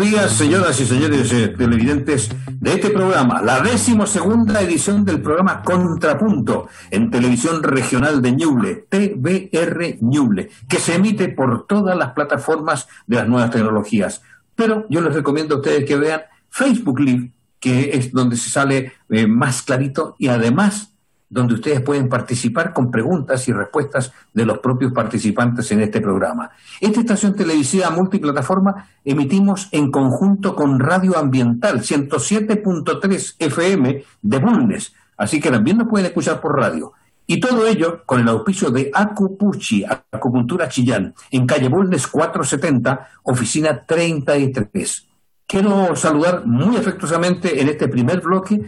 [0.00, 6.68] días, señoras y señores eh, televidentes de este programa, la decimosegunda edición del programa Contrapunto
[6.90, 13.16] en televisión regional de Ñuble, TVR Ñuble, que se emite por todas las plataformas de
[13.16, 14.22] las nuevas tecnologías.
[14.54, 18.92] Pero yo les recomiendo a ustedes que vean Facebook Live, que es donde se sale
[19.10, 20.94] eh, más clarito y además
[21.30, 26.50] donde ustedes pueden participar con preguntas y respuestas de los propios participantes en este programa.
[26.80, 35.40] Esta estación televisiva multiplataforma emitimos en conjunto con Radio Ambiental 107.3 FM de Bulnes, así
[35.40, 36.92] que también nos pueden escuchar por radio.
[37.28, 43.84] Y todo ello con el auspicio de Acupuchi, Acupuntura Chillán, en calle Bulnes 470, oficina
[43.86, 45.06] 33.
[45.46, 48.60] Quiero saludar muy afectuosamente en este primer bloque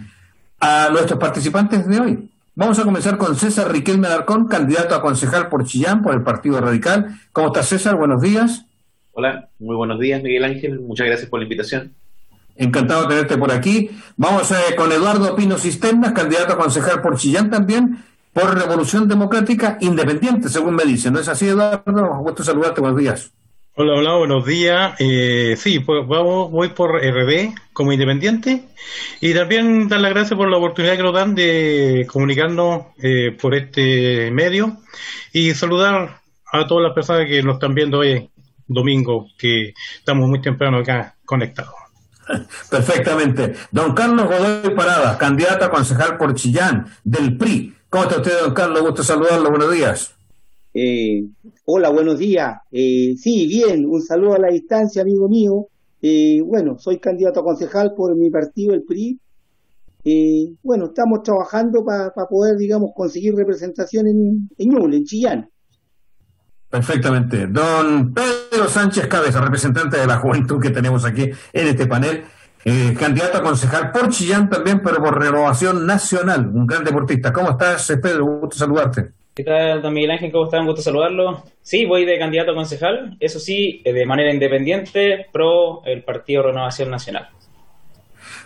[0.60, 2.31] a nuestros participantes de hoy.
[2.54, 6.60] Vamos a comenzar con César Riquelme Alarcón, candidato a concejal por Chillán, por el Partido
[6.60, 7.18] Radical.
[7.32, 7.96] ¿Cómo estás, César?
[7.96, 8.66] Buenos días.
[9.12, 10.78] Hola, muy buenos días, Miguel Ángel.
[10.80, 11.94] Muchas gracias por la invitación.
[12.54, 13.90] Encantado de tenerte por aquí.
[14.18, 19.78] Vamos eh, con Eduardo Pino Sistemas, candidato a concejal por Chillán también, por Revolución Democrática
[19.80, 21.14] Independiente, según me dicen.
[21.14, 22.18] ¿No es así, Eduardo?
[22.18, 22.82] Gusto saludarte.
[22.82, 23.32] Buenos días.
[23.74, 24.96] Hola, hola, buenos días.
[24.98, 28.68] Eh, sí, pues vamos, voy por RB como independiente
[29.18, 33.54] y también dar las gracias por la oportunidad que nos dan de comunicarnos eh, por
[33.54, 34.76] este medio
[35.32, 36.20] y saludar
[36.52, 38.28] a todas las personas que nos están viendo hoy
[38.66, 41.72] domingo, que estamos muy temprano acá conectados.
[42.70, 43.54] Perfectamente.
[43.70, 47.74] Don Carlos Godoy Parada, candidato a concejal por Chillán, del PRI.
[47.88, 48.82] ¿Cómo está usted, don Carlos?
[48.82, 49.48] Gusto saludarlo.
[49.48, 50.14] Buenos días.
[50.74, 51.24] Eh,
[51.74, 52.58] hola, buenos días.
[52.70, 55.68] Eh, sí, bien, un saludo a la distancia, amigo mío.
[56.02, 59.18] Eh, bueno, soy candidato a concejal por mi partido, el PRI.
[60.04, 65.48] Eh, bueno, estamos trabajando para poder, digamos, conseguir representación en, en en Chillán.
[66.68, 67.46] Perfectamente.
[67.46, 72.24] Don Pedro Sánchez Cabeza, representante de la juventud que tenemos aquí en este panel,
[72.66, 77.32] eh, candidato a concejal por Chillán también, pero por renovación nacional, un gran deportista.
[77.32, 78.26] ¿Cómo estás, Pedro?
[78.26, 79.21] Gusto saludarte.
[79.34, 80.30] ¿Qué tal, don Miguel Ángel?
[80.30, 80.60] ¿Cómo está?
[80.60, 81.42] Un gusto saludarlo.
[81.62, 86.90] Sí, voy de candidato concejal, eso sí, eh, de manera independiente, pro el Partido Renovación
[86.90, 87.30] Nacional.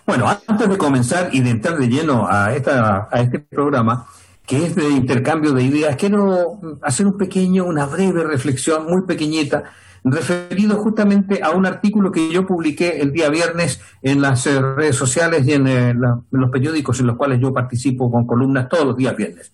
[0.06, 4.06] Bueno, antes de comenzar y de entrar de lleno a, esta, a este programa,
[4.46, 9.64] que es de intercambio de ideas, quiero hacer un pequeño, una breve reflexión, muy pequeñita,
[10.04, 14.94] referido justamente a un artículo que yo publiqué el día viernes en las eh, redes
[14.94, 18.86] sociales y en, eh, en los periódicos en los cuales yo participo con columnas todos
[18.86, 19.50] los días viernes.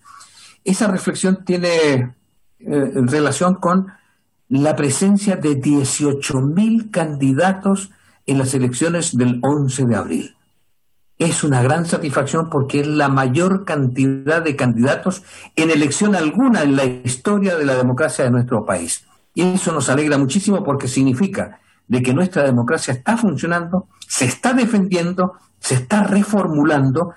[0.63, 2.15] Esa reflexión tiene
[2.59, 3.87] eh, relación con
[4.49, 7.91] la presencia de 18.000 candidatos
[8.25, 10.35] en las elecciones del 11 de abril.
[11.17, 15.23] Es una gran satisfacción porque es la mayor cantidad de candidatos
[15.55, 19.05] en elección alguna en la historia de la democracia de nuestro país.
[19.33, 24.53] Y eso nos alegra muchísimo porque significa de que nuestra democracia está funcionando, se está
[24.53, 27.13] defendiendo, se está reformulando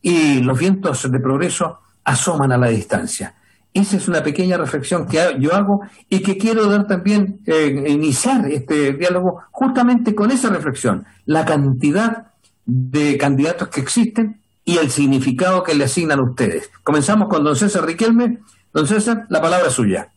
[0.00, 3.34] y los vientos de progreso asoman a la distancia.
[3.74, 8.50] Esa es una pequeña reflexión que yo hago y que quiero dar también, eh, iniciar
[8.50, 12.28] este diálogo justamente con esa reflexión, la cantidad
[12.64, 16.70] de candidatos que existen y el significado que le asignan ustedes.
[16.82, 18.38] Comenzamos con don César Riquelme.
[18.72, 20.10] Don César, la palabra suya.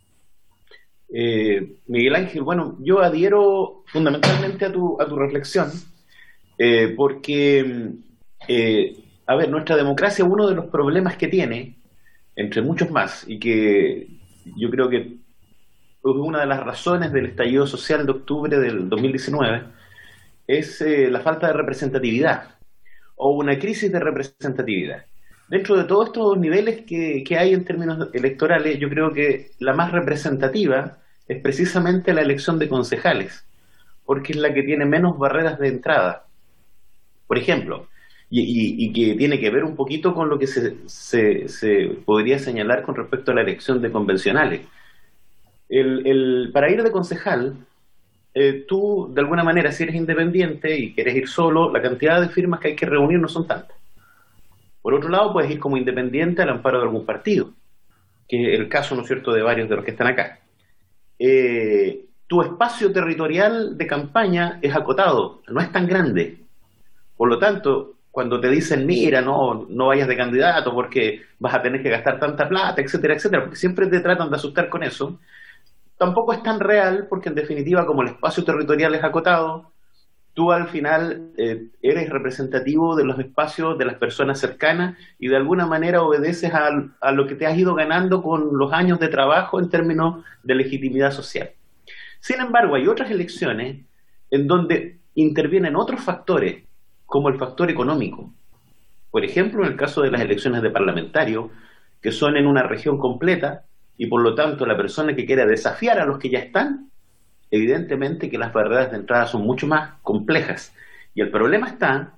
[1.13, 5.69] Eh, Miguel Ángel, bueno, yo adhiero fundamentalmente a tu, a tu reflexión,
[6.57, 7.91] eh, porque,
[9.27, 11.78] a ver, nuestra democracia, uno de los problemas que tiene
[12.39, 14.07] entre muchos más, y que
[14.55, 15.17] yo creo que
[16.01, 19.63] una de las razones del estallido social de octubre del 2019,
[20.47, 22.55] es eh, la falta de representatividad
[23.17, 25.03] o una crisis de representatividad.
[25.49, 29.73] Dentro de todos estos niveles que, que hay en términos electorales, yo creo que la
[29.73, 33.45] más representativa es precisamente la elección de concejales,
[34.05, 36.25] porque es la que tiene menos barreras de entrada.
[37.27, 37.89] Por ejemplo,
[38.29, 42.95] y, que tiene que ver un poquito con lo que se, se, podría señalar con
[42.95, 44.61] respecto a la elección de convencionales.
[45.67, 47.55] El, el, para ir de concejal,
[48.33, 52.29] eh, tú, de alguna manera, si eres independiente y quieres ir solo, la cantidad de
[52.29, 53.75] firmas que hay que reunir no son tantas.
[54.81, 57.51] Por otro lado, puedes ir como independiente al amparo de algún partido,
[58.27, 60.39] que es el caso, ¿no es cierto?, de varios de los que están acá.
[61.17, 66.37] Eh, tu espacio territorial de campaña es acotado, no es tan grande.
[67.17, 71.61] Por lo tanto, cuando te dicen, mira, no, no vayas de candidato porque vas a
[71.61, 75.19] tener que gastar tanta plata, etcétera, etcétera, porque siempre te tratan de asustar con eso,
[75.97, 79.71] tampoco es tan real porque en definitiva como el espacio territorial es acotado,
[80.33, 85.35] tú al final eh, eres representativo de los espacios de las personas cercanas y de
[85.35, 86.69] alguna manera obedeces a,
[87.01, 90.55] a lo que te has ido ganando con los años de trabajo en términos de
[90.55, 91.51] legitimidad social.
[92.21, 93.85] Sin embargo, hay otras elecciones
[94.31, 96.63] en donde intervienen otros factores,
[97.09, 98.31] como el factor económico.
[99.09, 101.49] Por ejemplo, en el caso de las elecciones de parlamentarios,
[102.01, 103.65] que son en una región completa,
[103.97, 106.91] y por lo tanto la persona que quiera desafiar a los que ya están,
[107.49, 110.73] evidentemente que las barreras de entrada son mucho más complejas.
[111.15, 112.13] Y el problema está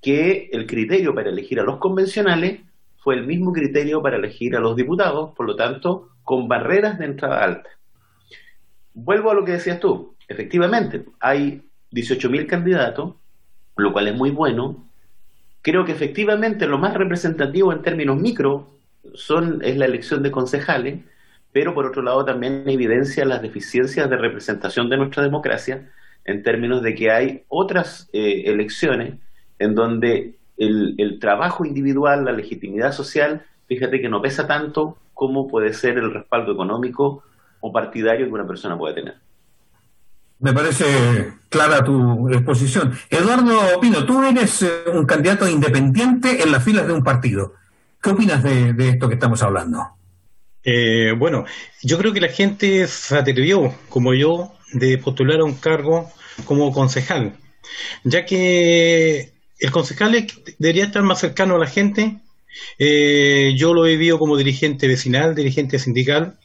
[0.00, 2.60] que el criterio para elegir a los convencionales
[2.98, 7.06] fue el mismo criterio para elegir a los diputados, por lo tanto, con barreras de
[7.06, 7.70] entrada alta.
[8.94, 10.14] Vuelvo a lo que decías tú.
[10.28, 13.16] Efectivamente, hay 18.000 candidatos,
[13.78, 14.84] lo cual es muy bueno.
[15.62, 18.68] Creo que efectivamente lo más representativo en términos micro
[19.14, 21.00] son, es la elección de concejales,
[21.52, 25.90] pero por otro lado también evidencia las deficiencias de representación de nuestra democracia
[26.24, 29.14] en términos de que hay otras eh, elecciones
[29.58, 35.48] en donde el, el, trabajo individual, la legitimidad social, fíjate que no pesa tanto como
[35.48, 37.22] puede ser el respaldo económico
[37.60, 39.27] o partidario que una persona puede tener.
[40.40, 42.96] Me parece clara tu exposición.
[43.10, 47.54] Eduardo Pino, tú eres eh, un candidato independiente en las filas de un partido.
[48.00, 49.84] ¿Qué opinas de, esto que estamos hablando?
[50.62, 51.44] Eh, bueno,
[51.82, 56.10] yo creo que la gente se atrevió, como yo, de postular a un cargo
[56.44, 57.36] como concejal,
[58.04, 60.26] ya que el concejal
[60.58, 62.18] debería estar más cercano a la gente.
[62.78, 66.38] Eh, yo lo he vivido como dirigente vecinal, dirigente sindical,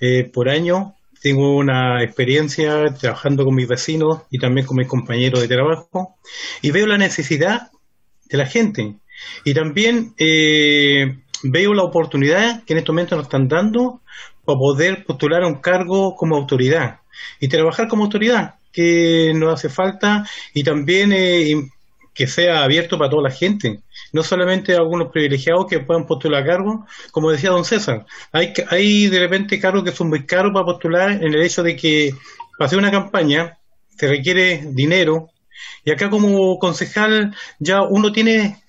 [0.00, 0.94] eh, por año.
[1.20, 6.16] Tengo una experiencia trabajando con mis vecinos y también con mis compañeros de trabajo
[6.62, 7.70] y veo la necesidad
[8.28, 8.94] de la gente.
[9.44, 14.00] Y también eh, veo la oportunidad que en estos momentos nos están dando
[14.44, 17.00] para poder postular a un cargo como autoridad
[17.38, 21.68] y trabajar como autoridad, que nos hace falta y también eh,
[22.14, 23.80] que sea abierto para toda la gente,
[24.12, 26.80] no solamente algunos privilegiados que puedan postular cargos,
[27.12, 31.12] como decía don César, hay, hay de repente cargos que son muy caros para postular
[31.12, 32.12] en el hecho de que
[32.58, 33.58] para hacer una campaña
[33.96, 35.30] se requiere dinero.
[35.84, 38.62] Y acá como concejal ya uno tiene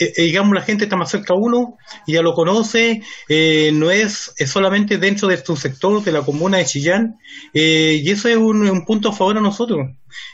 [0.00, 1.76] eh, eh, digamos, la gente está más cerca a uno
[2.06, 6.58] ya lo conoce, eh, no es, es, solamente dentro de su sector, de la comuna
[6.58, 7.18] de Chillán,
[7.52, 9.88] y eso es un, punto a favor a nosotros.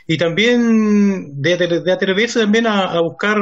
[0.07, 1.53] Y también de,
[1.91, 3.37] atreverse también a, buscar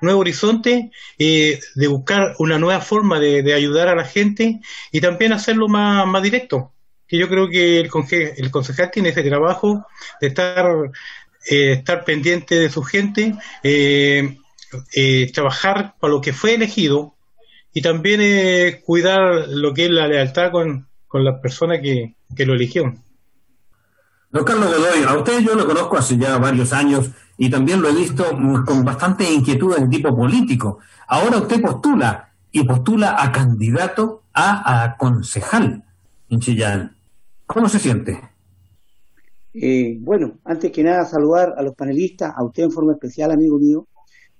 [0.00, 0.86] nuevos horizontes,
[1.18, 6.22] de buscar una nueva forma de, ayudar a la gente y también hacerlo más, más
[6.22, 6.72] directo.
[7.06, 7.90] Que yo creo que el,
[8.36, 9.86] el concejal tiene ese trabajo
[10.20, 10.66] de estar,
[11.44, 13.34] estar pendiente de su gente.
[13.62, 14.36] Eh,
[14.94, 17.14] eh, trabajar para lo que fue elegido
[17.72, 22.46] y también eh, cuidar lo que es la lealtad con, con la persona que, que
[22.46, 22.94] lo eligió.
[24.30, 27.88] Don Carlos Godoy, a usted yo lo conozco hace ya varios años y también lo
[27.88, 28.24] he visto
[28.66, 30.80] con bastante inquietud de tipo político.
[31.06, 35.84] Ahora usted postula y postula a candidato a, a concejal
[36.28, 36.96] en Chillán.
[37.46, 38.20] ¿Cómo se siente?
[39.54, 43.58] Eh, bueno, antes que nada saludar a los panelistas, a usted en forma especial, amigo
[43.58, 43.86] mío,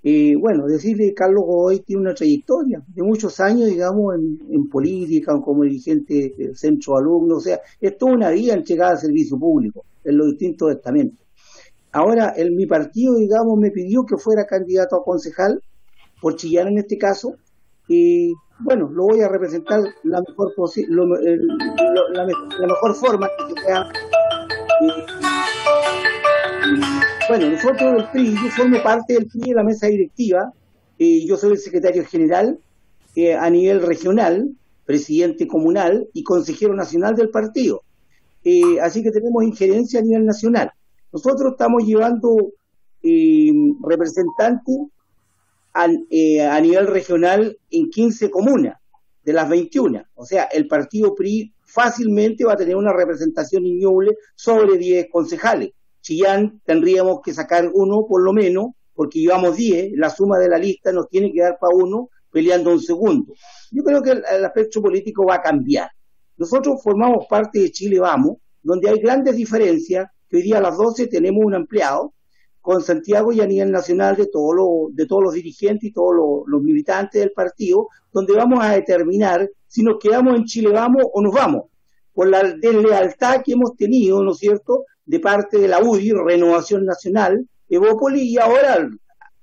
[0.02, 5.40] y bueno, decirle que Carlos Godoy tiene una trayectoria de muchos años, digamos, en, política,
[5.40, 9.84] como dirigente del centro alumno, o sea, es toda una vida entregada al servicio público
[10.04, 11.26] en los distintos estamentos.
[11.90, 15.60] Ahora, el, mi partido, digamos, me pidió que fuera candidato a concejal,
[16.20, 17.34] por Chillán en este caso,
[17.88, 20.52] y bueno, lo voy a representar la mejor,
[20.88, 23.88] lo, la, la, mejor forma que sea.
[27.28, 30.52] Bueno, nosotros del PRI, yo formo parte del PRI de la mesa directiva,
[30.98, 32.58] eh, yo soy el secretario general
[33.14, 34.50] eh, a nivel regional,
[34.84, 37.82] presidente comunal y consejero nacional del partido.
[38.44, 40.72] Eh, así que tenemos injerencia a nivel nacional.
[41.12, 42.52] Nosotros estamos llevando
[43.82, 44.76] representantes
[45.72, 48.78] a, a, nivel regional en 15 comunas
[49.22, 50.02] de las 21.
[50.14, 55.72] O sea, el partido PRI fácilmente va a tener una representación inmueble sobre 10 concejales.
[56.08, 60.56] Chillán tendríamos que sacar uno por lo menos, porque llevamos 10, la suma de la
[60.56, 63.34] lista nos tiene que dar para uno peleando un segundo.
[63.70, 65.90] Yo creo que el, aspecto político va a cambiar.
[66.38, 70.78] Nosotros formamos parte de Chile Vamos, donde hay grandes diferencias, que hoy día a las
[70.78, 72.14] 12 tenemos un empleado
[72.62, 76.14] con Santiago y a nivel nacional de, todo lo, de todos los dirigentes y todos
[76.46, 81.20] los militantes del partido, donde vamos a determinar si nos quedamos en Chile Vamos o
[81.20, 81.64] nos vamos,
[82.14, 86.84] por la deslealtad que hemos tenido, ¿no es cierto?, de parte de la UDI, Renovación
[86.84, 88.86] Nacional, Evópolis, y ahora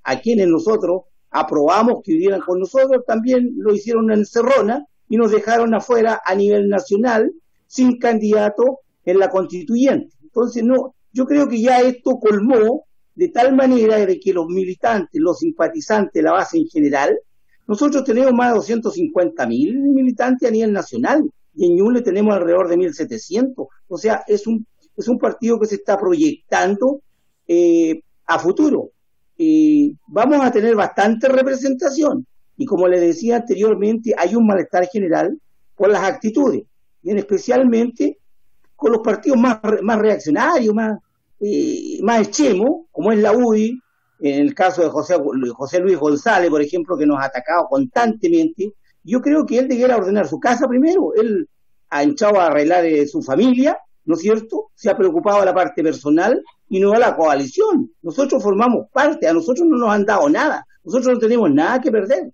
[0.04, 5.32] a quienes nosotros aprobamos que vivieran con nosotros, también lo hicieron en Cerrona y nos
[5.32, 7.32] dejaron afuera a nivel nacional
[7.66, 10.14] sin candidato en la constituyente.
[10.22, 12.84] Entonces, no, yo creo que ya esto colmó
[13.16, 17.18] de tal manera de que los militantes, los simpatizantes, la base en general,
[17.66, 22.68] nosotros tenemos más de 250 mil militantes a nivel nacional y en Ñuble tenemos alrededor
[22.68, 23.66] de 1.700.
[23.88, 24.64] O sea, es un
[24.96, 27.00] es un partido que se está proyectando
[27.46, 28.90] eh, a futuro.
[29.36, 32.26] Y vamos a tener bastante representación.
[32.56, 35.38] Y como le decía anteriormente, hay un malestar general
[35.74, 36.64] por las actitudes,
[37.02, 38.18] y especialmente
[38.74, 40.98] con los partidos más, más reaccionarios, más,
[41.40, 43.78] eh, más extremos, como es la UDI,
[44.20, 45.16] en el caso de José,
[45.54, 48.72] José Luis González, por ejemplo, que nos ha atacado constantemente,
[49.04, 51.12] yo creo que él debiera ordenar su casa primero.
[51.14, 51.48] Él
[51.90, 54.70] ha echado a arreglar eh, su familia, ¿no es cierto?
[54.74, 57.92] Se ha preocupado la parte personal y no de la coalición.
[58.02, 61.90] Nosotros formamos parte, a nosotros no nos han dado nada, nosotros no tenemos nada que
[61.90, 62.32] perder.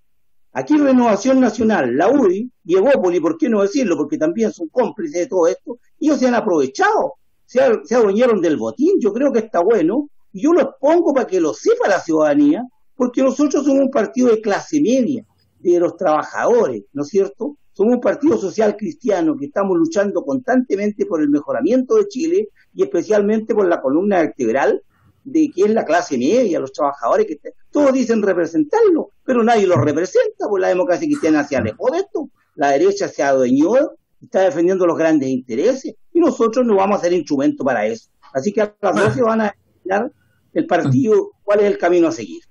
[0.53, 3.97] Aquí Renovación Nacional, la UDI y Evópoli, ¿por qué no decirlo?
[3.97, 7.15] Porque también son cómplices de todo esto, ellos se han aprovechado,
[7.47, 11.27] se, se adueñaron del botín, yo creo que está bueno, y yo lo expongo para
[11.27, 12.65] que lo sepa la ciudadanía,
[12.95, 15.25] porque nosotros somos un partido de clase media,
[15.59, 17.57] de los trabajadores, ¿no es cierto?
[17.73, 22.83] Somos un partido social cristiano que estamos luchando constantemente por el mejoramiento de Chile y
[22.83, 24.83] especialmente por la columna vertebral
[25.25, 27.39] de que es la clase media, los trabajadores que
[27.71, 32.29] todos dicen representarlo, pero nadie los representa, pues la democracia cristiana se alejó de esto,
[32.57, 33.75] la derecha se adueñó,
[34.21, 38.11] está defendiendo los grandes intereses y nosotros no vamos a ser instrumento para eso.
[38.35, 40.13] Así que a las 12 van a explicar
[40.53, 42.43] el partido cuál es el camino a seguir.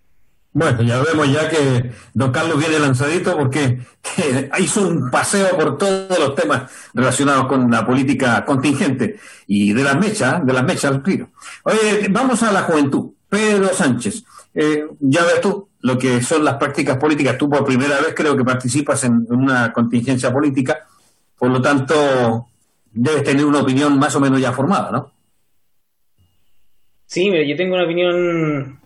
[0.54, 3.80] Bueno, ya vemos ya que don Carlos viene lanzadito porque
[4.60, 9.18] hizo un paseo por todos los temas relacionados con la política contingente
[9.48, 11.04] y de las mechas, de las mechas al
[11.64, 13.12] Oye, vamos a la juventud.
[13.30, 17.38] Pedro Sánchez, eh, ya ves tú lo que son las prácticas políticas.
[17.38, 20.86] Tú por primera vez creo que participas en una contingencia política,
[21.38, 22.48] por lo tanto
[22.92, 25.14] debes tener una opinión más o menos ya formada, ¿no?
[27.06, 28.81] Sí, mira, yo tengo una opinión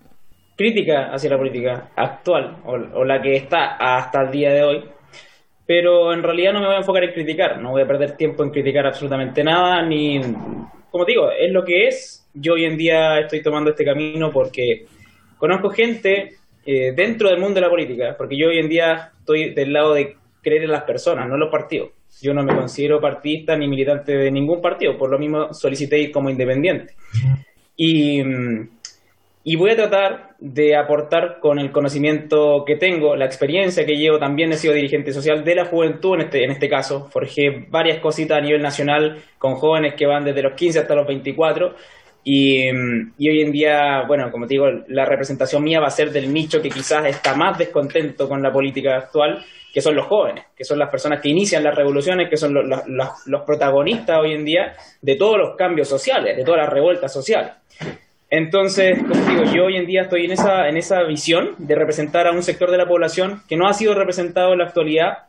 [0.56, 4.84] crítica hacia la política actual o, la que está hasta el día de hoy,
[5.66, 8.44] pero en realidad no me voy a enfocar en criticar, no voy a perder tiempo
[8.44, 10.22] en criticar absolutamente nada, ni,
[10.90, 12.30] como digo, es lo que es.
[12.34, 14.86] Yo hoy en día estoy tomando este camino porque
[15.38, 16.36] conozco gente
[16.66, 19.94] eh, dentro del mundo de la política, porque yo hoy en día estoy del lado
[19.94, 21.90] de creer en las personas, no en los partidos.
[22.22, 26.12] Yo no me considero partidista ni militante de ningún partido, por lo mismo solicité ir
[26.12, 26.94] como independiente.
[27.76, 28.70] Y mm,
[29.48, 34.18] y voy a tratar de aportar con el conocimiento que tengo, la experiencia que llevo,
[34.18, 38.00] también he sido dirigente social de la juventud en este, en este caso, forjé varias
[38.00, 41.76] cositas a nivel nacional con jóvenes que van desde los 15 hasta los 24
[42.24, 42.70] y,
[43.20, 46.34] y, hoy en día, bueno, como te digo, la representación mía va a ser del
[46.34, 50.64] nicho que quizás está más descontento con la política actual, que son los jóvenes, que
[50.64, 54.44] son las personas que inician las revoluciones, que son los, los, los protagonistas hoy en
[54.44, 54.74] día
[55.04, 57.52] de todos los cambios sociales, de todas las revueltas sociales.
[58.36, 62.28] Entonces, como digo, yo hoy en día estoy en esa, en esa visión de representar
[62.28, 65.20] a un sector de la población que no ha sido representado en la actualidad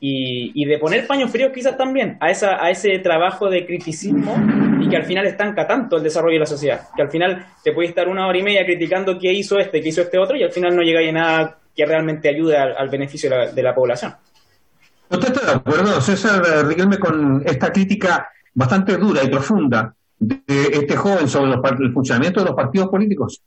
[0.00, 4.36] y, de poner paños fríos quizás también a, esa, a ese trabajo de criticismo
[4.80, 7.70] y que al final estanca tanto el desarrollo de la sociedad, que al final te
[7.70, 10.42] puedes estar una hora y media criticando qué hizo este, qué hizo este otro y
[10.42, 14.16] al final no llega a nada que realmente ayude al, beneficio de la, población.
[15.08, 20.96] ¿Usted está de acuerdo, César Riquelme, con esta crítica bastante dura y profunda de este
[20.96, 23.42] joven sobre el funcionamiento de los partidos políticos?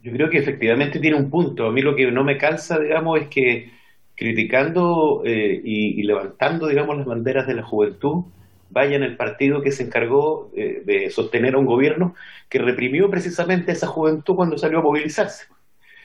[0.00, 1.66] Yo creo que efectivamente tiene un punto.
[1.66, 3.72] A mí lo que no me calza, digamos, es que
[4.14, 8.24] criticando eh, y, levantando, digamos, las banderas de la juventud,
[8.70, 12.14] vaya en el partido que se encargó eh, de sostener a un gobierno
[12.48, 15.46] que reprimió precisamente a esa juventud cuando salió a movilizarse.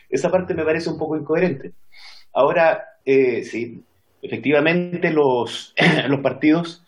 [0.10, 1.72] Esa parte me parece un poco incoherente.
[2.34, 3.84] Ahora, eh, sí,
[4.22, 5.74] efectivamente los,
[6.08, 6.83] los partidos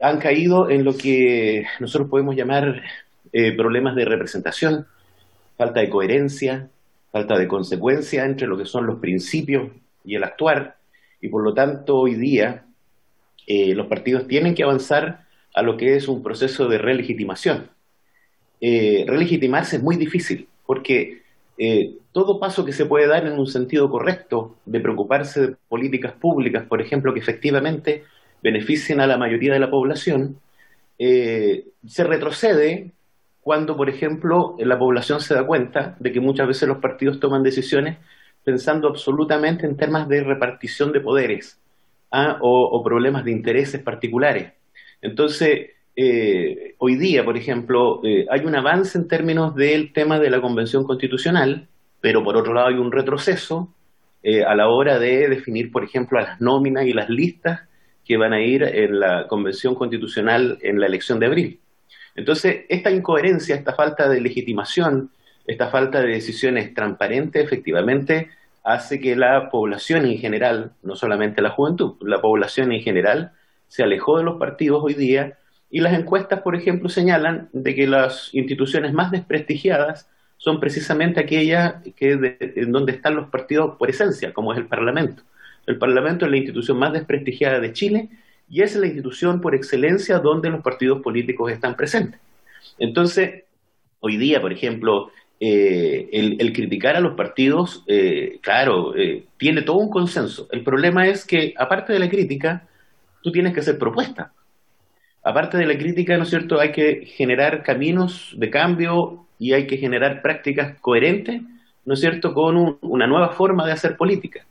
[0.00, 2.82] han caído en lo que nosotros podemos llamar
[3.32, 4.86] eh, problemas de representación,
[5.56, 6.68] falta de coherencia,
[7.12, 9.70] falta de consecuencia entre lo que son los principios
[10.04, 10.76] y el actuar,
[11.20, 12.64] y por lo tanto hoy día
[13.46, 17.70] eh, los partidos tienen que avanzar a lo que es un proceso de relegitimación.
[18.60, 21.22] Eh, relegitimarse es muy difícil, porque
[22.12, 26.66] todo paso que se puede dar en un sentido correcto de preocuparse de políticas públicas,
[26.66, 28.04] por ejemplo, que efectivamente
[28.46, 30.38] beneficien a la mayoría de la población,
[31.00, 32.92] eh, se retrocede
[33.40, 37.42] cuando, por ejemplo, la población se da cuenta de que muchas veces los partidos toman
[37.42, 37.98] decisiones
[38.44, 41.58] pensando absolutamente en temas de repartición de poderes
[42.12, 42.38] ¿ah?
[42.40, 44.52] o, problemas de intereses particulares.
[45.02, 50.30] Entonces, eh, hoy día, por ejemplo, eh, hay un avance en términos del tema de
[50.30, 51.66] la Convención Constitucional,
[52.00, 53.72] pero por otro lado hay un retroceso
[54.44, 57.60] a la hora de definir, por ejemplo, las nóminas y las listas
[58.06, 61.60] que van a ir en la Convención Constitucional en la elección de abril.
[62.14, 65.10] Entonces, esta incoherencia, esta falta de legitimación,
[65.46, 68.30] esta falta de decisiones transparentes, efectivamente,
[68.64, 73.32] hace que la población en general, no solamente la juventud, la población en general
[73.68, 75.38] se alejó de los partidos hoy día
[75.70, 81.76] y las encuestas, por ejemplo, señalan de que las instituciones más desprestigiadas son precisamente aquellas
[81.96, 85.22] que en donde están los partidos por esencia, como es el Parlamento.
[85.66, 88.08] El Parlamento es la institución más desprestigiada de Chile
[88.48, 92.20] y es la institución por excelencia donde los partidos políticos están presentes.
[92.78, 93.44] Entonces,
[94.00, 99.78] hoy día, por ejemplo, eh, el, criticar a los partidos, eh, claro, eh, tiene todo
[99.78, 100.48] un consenso.
[100.50, 102.66] El problema es que, aparte de la crítica,
[103.22, 104.30] tú tienes que hacer propuestas.
[105.22, 109.66] Aparte de la crítica, ¿no es cierto?, hay que generar caminos de cambio y hay
[109.66, 111.42] que generar prácticas coherentes,
[111.84, 114.46] ¿no es cierto?, con una nueva forma de hacer política.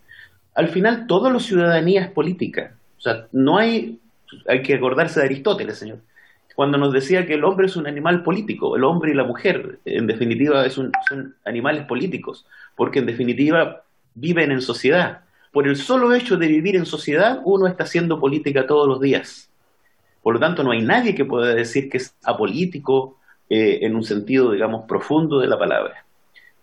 [0.55, 2.75] Al final, toda la ciudadanía es política.
[2.97, 3.99] O sea, no hay,
[4.47, 5.99] hay que acordarse de Aristóteles, señor
[6.55, 9.79] cuando nos decía que el hombre es un animal político, el hombre y la mujer,
[9.83, 10.91] en definitiva, son
[11.43, 12.45] animales políticos,
[12.75, 13.83] porque en definitiva
[14.13, 15.21] viven en sociedad.
[15.51, 19.49] Por el solo hecho de vivir en sociedad, uno está haciendo política todos los días.
[20.23, 23.19] Por lo tanto, no hay nadie que pueda decir que es apolítico
[23.49, 26.05] eh, en un sentido, digamos, profundo de la palabra.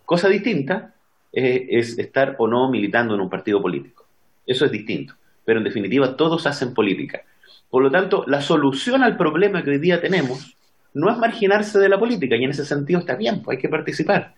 [0.06, 0.91] Cosa distinta
[1.32, 4.06] es estar o no militando en un partido político.
[4.46, 5.14] Eso es distinto.
[5.44, 7.22] Pero en definitiva, todos hacen política.
[7.70, 10.56] Por lo tanto, la solución al problema que hoy día tenemos
[10.94, 13.68] no es marginarse de la política, y en ese sentido está bien, pues hay que
[13.68, 14.34] participar.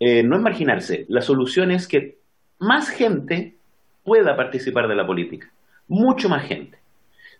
[0.00, 2.18] Eh, no es marginarse, la solución es que
[2.58, 3.56] más gente
[4.04, 5.52] pueda participar de la política,
[5.86, 6.78] mucho más gente.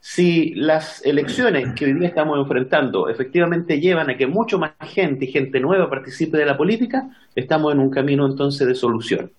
[0.04, 5.26] Si las elecciones que hoy día estamos enfrentando efectivamente llevan a que mucho más gente
[5.26, 9.30] y gente nueva participe de la política, estamos en un camino entonces de solución.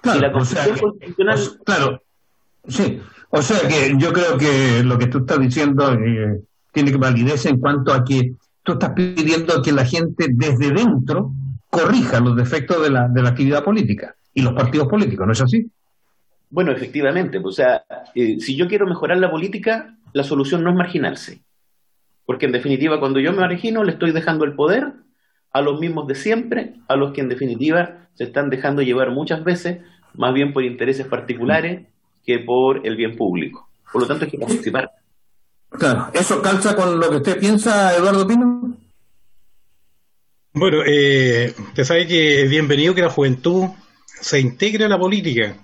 [0.00, 1.38] Claro, la Constitucional...
[1.66, 2.02] claro,
[2.66, 2.98] sí,
[3.28, 6.40] o sea que yo creo que lo que tú estás diciendo eh,
[6.72, 11.32] tiene que validez en cuanto a que tú estás pidiendo que la gente desde dentro
[11.68, 15.42] corrija los defectos de la, de la actividad política y los partidos políticos, ¿no es
[15.42, 15.70] así?
[16.50, 17.38] Bueno, efectivamente.
[17.42, 21.42] O sea, eh, si yo quiero mejorar la política, la solución no es marginarse.
[22.24, 24.92] Porque en definitiva, cuando yo me margino, le estoy dejando el poder
[25.52, 29.44] a los mismos de siempre, a los que en definitiva se están dejando llevar muchas
[29.44, 29.78] veces,
[30.14, 31.86] más bien por intereses particulares
[32.24, 33.68] que por el bien público.
[33.90, 34.90] Por lo tanto, hay que participar.
[35.70, 38.76] Claro, ¿eso calza con lo que usted piensa, Eduardo Pino?
[40.52, 43.66] Bueno, eh, usted sabe que es bienvenido que la juventud
[44.06, 45.56] se integre a la política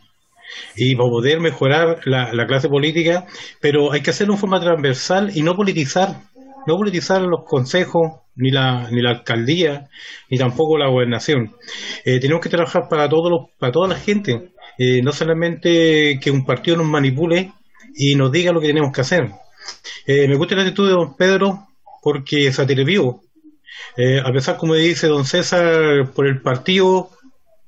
[0.77, 3.27] y para poder mejorar la, la, clase política,
[3.61, 6.21] pero hay que hacerlo en forma transversal y no politizar,
[6.67, 9.89] no politizar los consejos, ni la, ni la alcaldía,
[10.31, 11.55] ni tampoco la gobernación.
[12.05, 16.31] Eh, tenemos que trabajar para todos los, para toda la gente, eh, no solamente que
[16.31, 17.53] un partido nos manipule
[17.95, 19.31] y nos diga lo que tenemos que hacer.
[20.07, 21.69] Eh, me gusta la actitud de don Pedro
[22.03, 23.21] porque se atrevió,
[23.97, 27.11] eh, a pesar, como dice don César, por el partido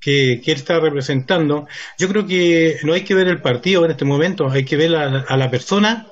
[0.01, 1.67] que, que, él está representando,
[1.99, 4.95] yo creo que no hay que ver el partido en este momento, hay que ver
[4.95, 6.07] a, la persona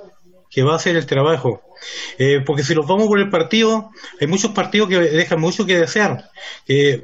[0.50, 1.62] que va a hacer el trabajo.
[2.46, 6.30] porque si nos vamos por el partido, hay muchos partidos que dejan mucho que desear.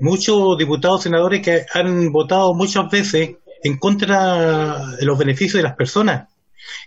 [0.00, 5.76] muchos diputados, senadores que han votado muchas veces en contra de los beneficios de las
[5.76, 6.28] personas.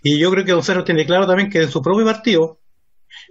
[0.02, 2.60] Y yo creo que Don Cerro tiene claro también que en su propio partido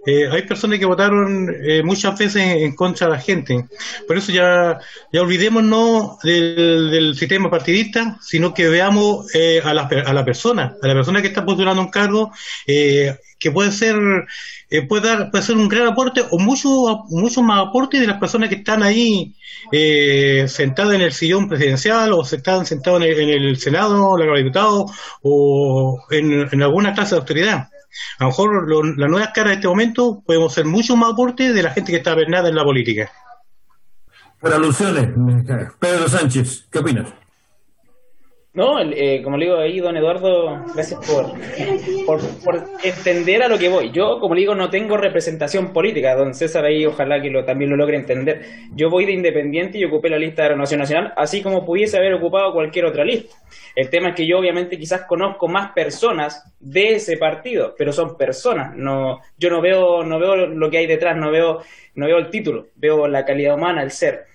[0.05, 3.65] eh, hay personas que votaron eh, muchas veces en contra de la gente.
[4.07, 4.77] Por eso ya,
[5.11, 10.75] ya olvidémonos del, del sistema partidista, sino que veamos eh, a, la, a la persona,
[10.81, 12.31] a la persona que está postulando un cargo,
[12.65, 13.95] que puede ser
[14.87, 18.49] puede dar puede ser un gran aporte o mucho mucho más aporte de las personas
[18.49, 19.35] que están ahí
[20.47, 24.25] sentadas en el sillón presidencial o se están sentados en el, en el Senado, la
[24.25, 27.67] Cámara Diputados o en, en alguna clase de autoridad.
[28.19, 31.53] A lo mejor lo, las nuevas caras de este momento podemos ser mucho más aporte
[31.53, 33.11] de la gente que está nada en la política.
[34.39, 35.09] Por alusiones,
[35.79, 37.22] Pedro Sánchez, ¿qué opinas?
[38.55, 41.25] No, eh, como le digo ahí, don Eduardo, gracias por,
[42.05, 43.89] por, entender a lo que voy.
[43.91, 46.13] Yo, como le digo, no tengo representación política.
[46.13, 48.41] Don César ahí, ojalá que lo, también lo logre entender.
[48.75, 52.13] Yo voy de independiente y ocupé la lista de Renovación Nacional, así como pudiese haber
[52.13, 53.35] ocupado cualquier otra lista.
[53.75, 58.15] El tema es que yo, obviamente, quizás conozco más personas de ese partido, pero son
[58.17, 58.75] personas.
[58.75, 61.57] No, yo no veo, no veo lo que hay detrás, no veo,
[61.95, 64.25] no veo el título, veo la calidad humana, el ser.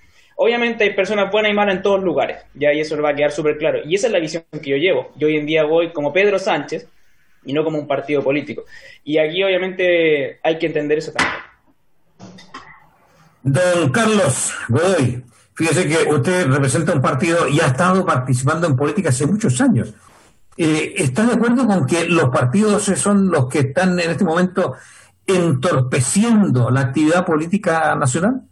[0.41, 3.33] Obviamente hay personas buenas y malas en todos lugares, ya y eso va a quedar
[3.33, 3.81] súper claro.
[3.85, 5.11] Y esa es la visión que yo llevo.
[5.17, 6.87] Yo hoy en día voy como Pedro Sánchez
[7.45, 8.63] y no como un partido político.
[9.03, 11.35] Y aquí obviamente hay que entender eso también.
[13.43, 15.25] Don Carlos Godoy,
[15.55, 19.93] fíjese que usted representa un partido y ha estado participando en política hace muchos años.
[20.57, 24.75] Eh, ¿Está de acuerdo con que los partidos son los que están en este momento
[25.27, 28.43] entorpeciendo la actividad política nacional?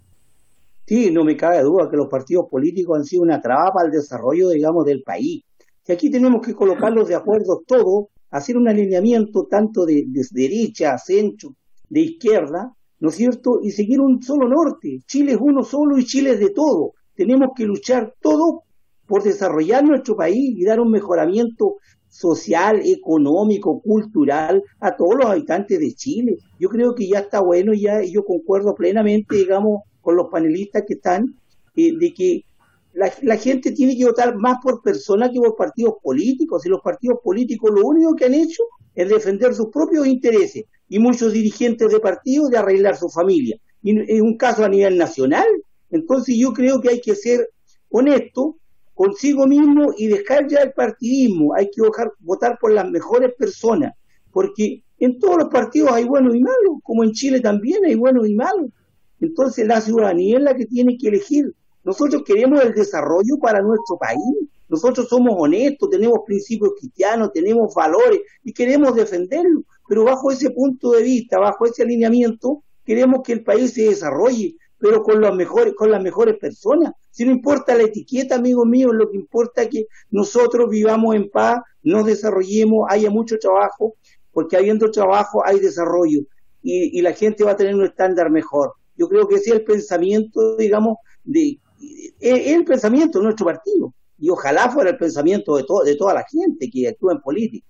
[0.87, 4.51] Sí, no me cabe duda que los partidos políticos han sido una traba al desarrollo,
[4.51, 5.42] digamos, del país.
[5.85, 11.57] Y aquí tenemos que colocarlos de acuerdo todos, hacer un alineamiento tanto de, derecha, centro,
[11.88, 13.61] de izquierda, ¿no es cierto?
[13.62, 15.01] Y seguir un solo norte.
[15.07, 16.92] Chile es uno solo y Chile es de todo.
[17.14, 18.61] tenemos que luchar todos
[19.07, 21.77] por desarrollar nuestro país y dar un mejoramiento
[22.09, 26.37] social, económico, cultural a todos los habitantes de Chile.
[26.59, 30.94] Yo creo que ya está bueno, ya yo concuerdo plenamente, digamos, con los panelistas que
[30.94, 31.34] están,
[31.74, 32.44] de que
[32.92, 36.64] la, gente tiene que votar más por personas que por partidos políticos.
[36.64, 38.62] Y los partidos políticos lo único que han hecho
[38.94, 43.56] es defender sus propios intereses y muchos dirigentes de partidos de arreglar su familia.
[43.82, 45.48] Y en un caso a nivel nacional.
[45.90, 47.48] Entonces yo creo que hay que ser
[47.90, 48.58] honesto
[48.94, 51.52] consigo mismo y dejar ya el partidismo.
[51.52, 51.82] Hay que
[52.20, 53.92] votar por las mejores personas,
[54.30, 58.28] porque en todos los partidos hay buenos y malos, como en Chile también hay buenos
[58.28, 58.70] y malos.
[59.20, 61.55] Entonces la ciudadanía es la que tiene que elegir.
[61.85, 64.48] Nosotros queremos el desarrollo para nuestro país.
[64.68, 69.62] Nosotros somos honestos, tenemos principios cristianos, tenemos valores y queremos defenderlos.
[69.88, 74.57] Pero bajo ese punto de vista, bajo ese alineamiento, queremos que el país se desarrolle,
[74.79, 76.92] pero con las mejores, con las mejores personas.
[77.11, 81.31] Si no importa la etiqueta, amigos míos, lo que importa es que nosotros vivamos en
[81.31, 83.94] paz, nos desarrollemos, haya mucho trabajo,
[84.33, 86.20] porque habiendo trabajo hay desarrollo
[86.62, 88.72] y, la gente va a tener un estándar mejor.
[88.96, 91.59] Yo creo que ese es el pensamiento, digamos, de
[92.20, 96.24] es el pensamiento de nuestro partido y ojalá fuera el pensamiento de, de toda la
[96.28, 97.66] gente que actúa en política.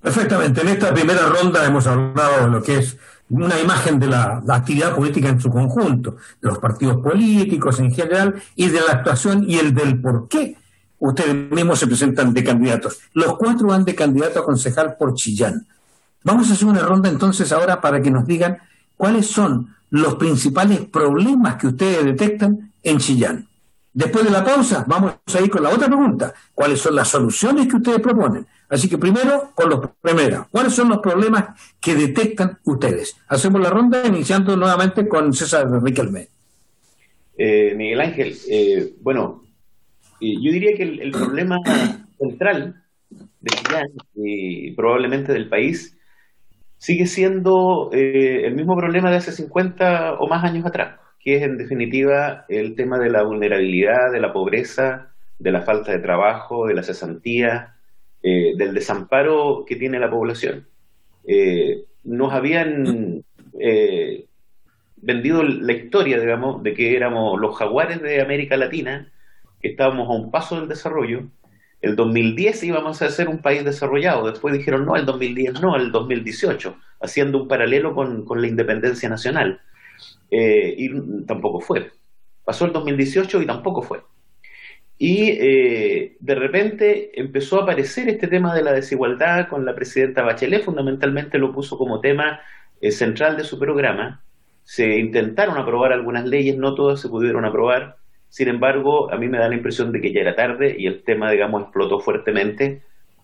[0.00, 0.60] Perfectamente.
[0.62, 2.96] En esta primera ronda hemos hablado de lo que es
[3.30, 8.34] una imagen de la, actividad política en su conjunto, de los partidos políticos en general
[8.56, 10.56] y de la actuación y el del por qué
[10.98, 12.98] ustedes mismos se presentan de candidatos.
[13.14, 15.66] Los cuatro van de candidato a concejal por Chillán.
[16.24, 18.58] Vamos a hacer una ronda entonces ahora para que nos digan
[19.02, 23.48] cuáles son los principales problemas que ustedes detectan en Chillán.
[23.92, 26.32] Después de la pausa, vamos a ir con la otra pregunta.
[26.54, 28.46] ¿Cuáles son las soluciones que ustedes proponen?
[28.68, 33.16] Así que primero, con los primeros, ¿cuáles son los problemas que detectan ustedes?
[33.26, 36.28] Hacemos la ronda iniciando nuevamente con César Riquelme.
[37.36, 39.42] Eh, Miguel Ángel, eh, bueno,
[40.20, 41.58] eh, yo diría que el, problema
[42.20, 42.80] central
[43.40, 45.96] de Chillán y probablemente del país
[46.82, 51.56] sigue siendo el mismo problema de hace 50 o más años atrás que es en
[51.56, 56.74] definitiva el tema de la vulnerabilidad, de la pobreza, de la falta de trabajo, de
[56.74, 57.76] la cesantía,
[58.22, 60.66] eh, del desamparo que tiene la población.
[61.26, 63.22] Eh, nos habían
[63.60, 64.26] eh,
[64.96, 69.12] vendido la historia, digamos, de que éramos los jaguares de América Latina,
[69.60, 71.28] que estábamos a un paso del desarrollo.
[71.82, 75.92] El 2010 íbamos a ser un país desarrollado, después dijeron no, el 2010 no, el
[75.92, 79.60] 2018, haciendo un paralelo con, con la independencia nacional.
[80.30, 81.90] Eh, y tampoco fue.
[82.44, 84.00] Pasó el 2018 y tampoco fue.
[84.96, 90.22] Y eh, de repente empezó a aparecer este tema de la desigualdad con la presidenta
[90.22, 92.40] Bachelet, fundamentalmente lo puso como tema
[92.80, 94.22] eh, central de su programa.
[94.62, 97.96] Se intentaron aprobar algunas leyes, no todas se pudieron aprobar.
[98.32, 101.02] Sin embargo, a mí me da la impresión de que ya era tarde y el
[101.02, 102.80] tema, digamos, explotó fuertemente,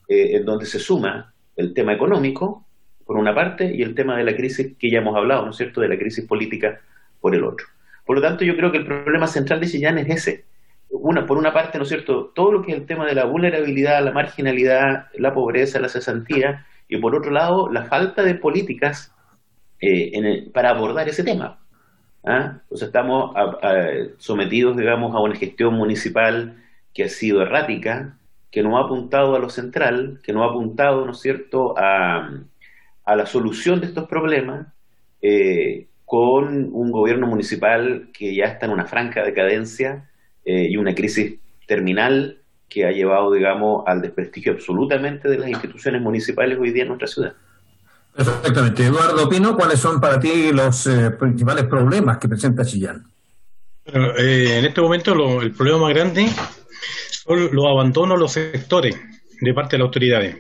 [0.07, 2.67] en donde se suma el tema económico,
[3.07, 5.57] por una parte, y el tema de la crisis que ya hemos hablado, ¿no es
[5.57, 6.83] cierto?, de la crisis política
[7.23, 7.67] por el otro.
[8.05, 10.45] Por lo tanto, yo creo que el problema central de Chillán es ese.
[10.91, 13.25] Una, por una parte, ¿no es cierto?, todo lo que es el tema de la
[13.25, 19.15] vulnerabilidad, la marginalidad, la pobreza, la cesantía, y por otro lado, la falta de políticas
[19.81, 21.58] eh, para abordar ese tema.
[22.29, 22.63] ¿Ah?
[22.69, 23.33] O sea, estamos
[24.19, 26.57] sometidos, digamos, a una gestión municipal
[26.95, 28.19] que ha sido errática,
[28.51, 32.31] que no ha apuntado a lo central, que no ha apuntado, ¿no es cierto?, a,
[33.05, 34.69] a la solución de estos problemas,
[35.23, 40.09] eh, con un gobierno municipal que ya está en una franca decadencia
[40.45, 42.39] eh, y una crisis terminal
[42.69, 47.09] que ha llevado, digamos, al desprestigio absolutamente de las instituciones municipales hoy día en nuestra
[47.09, 47.35] ciudad.
[48.15, 48.87] Perfectamente.
[48.87, 53.07] Eduardo Pino, ¿cuáles son para ti los eh, principales problemas que presenta Chillán?
[53.85, 56.29] Eh, en este momento el problema más grande
[57.11, 58.97] son los abandonos de los sectores
[59.41, 60.37] de parte de las autoridades.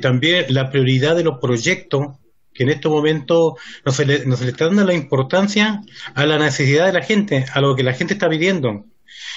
[0.00, 2.18] también la prioridad de los proyectos
[2.54, 2.70] que en
[3.92, 5.80] se, le, no se le está dando la importancia
[6.14, 8.84] a la necesidad de la gente, a lo que la gente está pidiendo.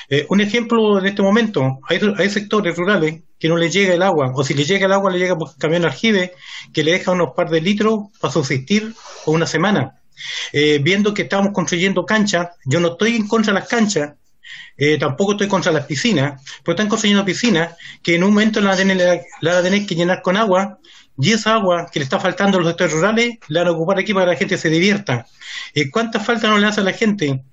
[0.10, 4.32] Eh, un ejemplo en este momento, hay, sectores rurales que no les llega el agua,
[4.34, 6.34] o si les llega el agua, le llega por camión aljibe
[6.74, 10.02] que le deja unos par de litros para subsistir por una semana.
[10.54, 14.14] Eh, viendo que estamos construyendo canchas, yo no estoy en contra de las canchas,
[14.78, 18.72] eh, tampoco estoy contra las piscinas, pero están construyendo piscinas que en un momento la
[18.72, 20.80] van a tener, la van a tener que llenar con agua
[21.18, 24.00] y esa agua que le está faltando a los sectores rurales la van a ocupar
[24.00, 25.26] aquí para que la gente se divierta.
[25.74, 27.44] Eh, ¿Cuánta falta no le hace a la gente?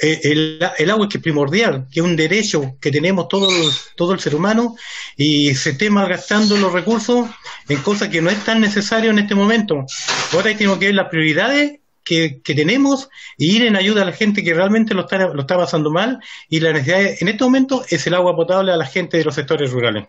[0.00, 3.48] Eh, el, agua es que es primordial, que es un derecho que tenemos todo,
[3.96, 4.76] todo el ser humano
[5.16, 7.28] y se esté malgastando los recursos
[7.68, 9.84] en cosas que no es tan necesario en este momento.
[10.32, 14.42] Ahora tenemos que ver las prioridades que, tenemos y ir en ayuda a la gente
[14.42, 18.06] que realmente lo está, lo está pasando mal y la necesidad en este momento es
[18.06, 20.06] el agua potable a la gente de los sectores rurales.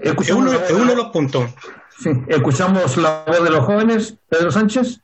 [0.00, 1.50] Es uno, de los puntos.
[1.98, 2.10] Sí.
[2.28, 5.00] Escuchamos la voz de los jóvenes, Pedro Sánchez.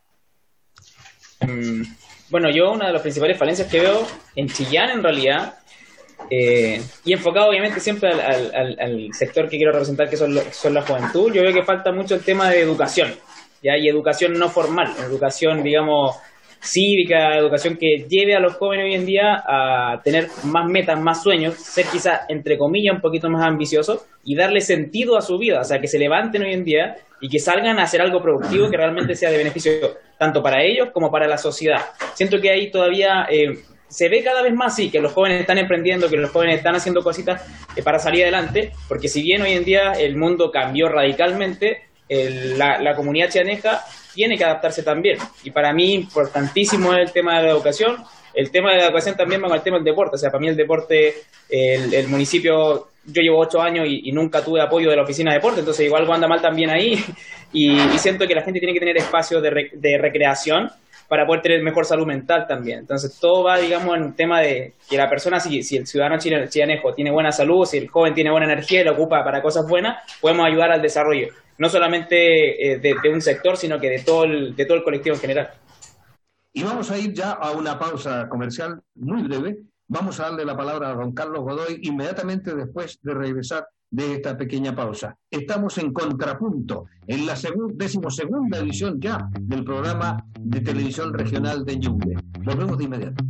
[1.40, 1.83] Mm,
[2.30, 5.58] bueno, yo una de las principales falencias que veo en Chillán en realidad
[6.30, 11.32] eh, y enfocado obviamente siempre al, sector que quiero representar, que son, son la juventud,
[11.32, 13.14] yo veo que falta mucho el tema de educación,
[13.62, 13.76] ¿ya?
[13.76, 16.16] y educación no formal, educación, digamos,
[16.64, 21.22] cívica, educación que lleve a los jóvenes hoy en día a tener más metas, más
[21.22, 25.61] sueños, ser quizá, entre comillas, un poquito más ambiciosos y darle sentido a su vida,
[25.61, 28.70] o sea, que se levanten hoy en día y que salgan a hacer algo productivo
[28.70, 29.72] que realmente sea de beneficio
[30.18, 31.81] tanto para ellos como para la sociedad.
[32.14, 35.59] Siento que ahí todavía eh, se ve cada vez más, sí, que los jóvenes están
[35.59, 37.44] emprendiendo, que los jóvenes están haciendo cositas
[37.77, 42.94] eh, para salir adelante, porque si bien hoy en día el mundo cambió radicalmente, la,
[42.94, 43.81] comunidad chianeja
[44.14, 45.18] tiene que adaptarse también.
[45.42, 47.96] Y para mí, importantísimo es el tema de la educación.
[48.33, 50.16] El tema de la educación también va con el tema del deporte.
[50.16, 51.14] O sea, para mí el deporte,
[51.48, 55.61] el, municipio, yo llevo ocho años y, nunca tuve apoyo de la oficina de deporte,
[55.61, 56.98] entonces igual anda mal también ahí.
[57.57, 60.68] Y, siento que la gente tiene que tener espacios de, de recreación
[61.09, 62.81] para poder tener mejor salud mental también.
[62.81, 66.18] Entonces, todo va, digamos, en el tema de que la persona, si, si el ciudadano
[66.18, 69.64] chilenejo tiene buena salud, si el joven tiene buena energía y lo ocupa para cosas
[69.68, 74.25] buenas, podemos ayudar al desarrollo, no solamente eh, de, un sector, sino que de todo,
[74.25, 75.51] el, de todo el colectivo en general.
[76.53, 79.59] Y vamos a ir ya a una pausa comercial muy breve.
[79.88, 84.37] Vamos a darle la palabra a don Carlos Godoy inmediatamente después de regresar de esta
[84.37, 85.17] pequeña pausa.
[85.31, 87.35] Estamos en Contrapunto, en la
[87.75, 92.17] decimosegunda edición ya del programa de televisión regional de Ñuble.
[92.40, 93.25] Nos vemos de inmediato.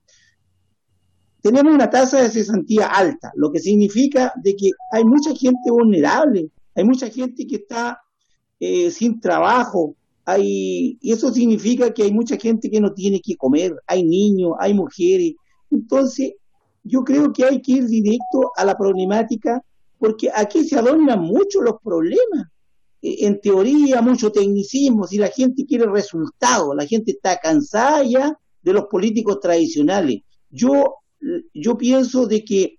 [1.40, 6.50] Tenemos una tasa de cesantía alta, lo que significa de que hay mucha gente vulnerable,
[6.74, 8.02] hay mucha gente que está
[8.60, 13.38] eh, sin trabajo, hay, y eso significa que hay mucha gente que no tiene que
[13.38, 15.34] comer, hay niños, hay mujeres.
[15.70, 16.34] Entonces,
[16.84, 19.64] yo creo que hay que ir directo a la problemática
[20.00, 22.48] porque aquí se adornan mucho los problemas.
[23.02, 28.38] Eh, en teoría, mucho tecnicismo, si la gente quiere resultados, la gente está cansada ya
[28.62, 30.22] de los políticos tradicionales.
[30.50, 30.96] Yo,
[31.54, 32.78] yo pienso de que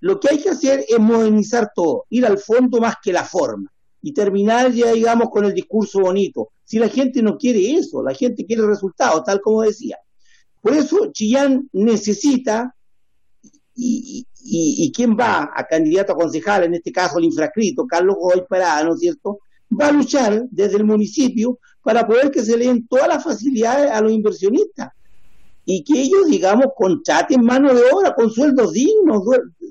[0.00, 3.70] lo que hay que hacer es modernizar todo, ir al fondo más que la forma
[4.00, 6.50] y terminar ya, digamos, con el discurso bonito.
[6.64, 9.98] Si la gente no quiere eso, la gente quiere resultados, tal como decía.
[10.60, 12.74] Por eso Chillán necesita,
[13.74, 18.16] y, y, y, quién va a candidato a concejal, en este caso el infrascrito, Carlos
[18.18, 19.38] Goy Parada, ¿no es cierto?
[19.70, 23.90] Va a luchar desde el municipio para poder que se le den todas las facilidades
[23.90, 24.90] a los inversionistas
[25.70, 29.22] y que ellos, digamos, contraten mano de obra con sueldos dignos,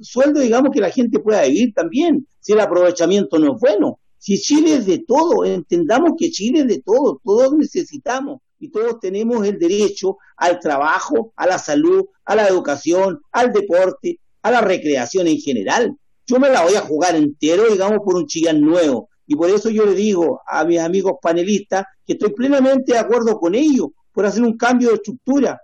[0.02, 4.00] sueldos, digamos, que la gente pueda vivir también, si el aprovechamiento no es bueno.
[4.20, 9.00] Si Chile es de todo, entendamos que Chile es de todo, todos necesitamos y todos
[9.00, 14.62] tenemos el derecho al trabajo, a la salud, a la educación, al deporte, a la
[14.62, 15.96] recreación en general.
[16.28, 19.70] Yo me la voy a jugar entero, digamos, por un Chillán nuevo, y por eso
[19.70, 24.26] yo le digo a mis amigos panelistas que estoy plenamente de acuerdo con ellos por
[24.26, 25.62] hacer un cambio de estructura.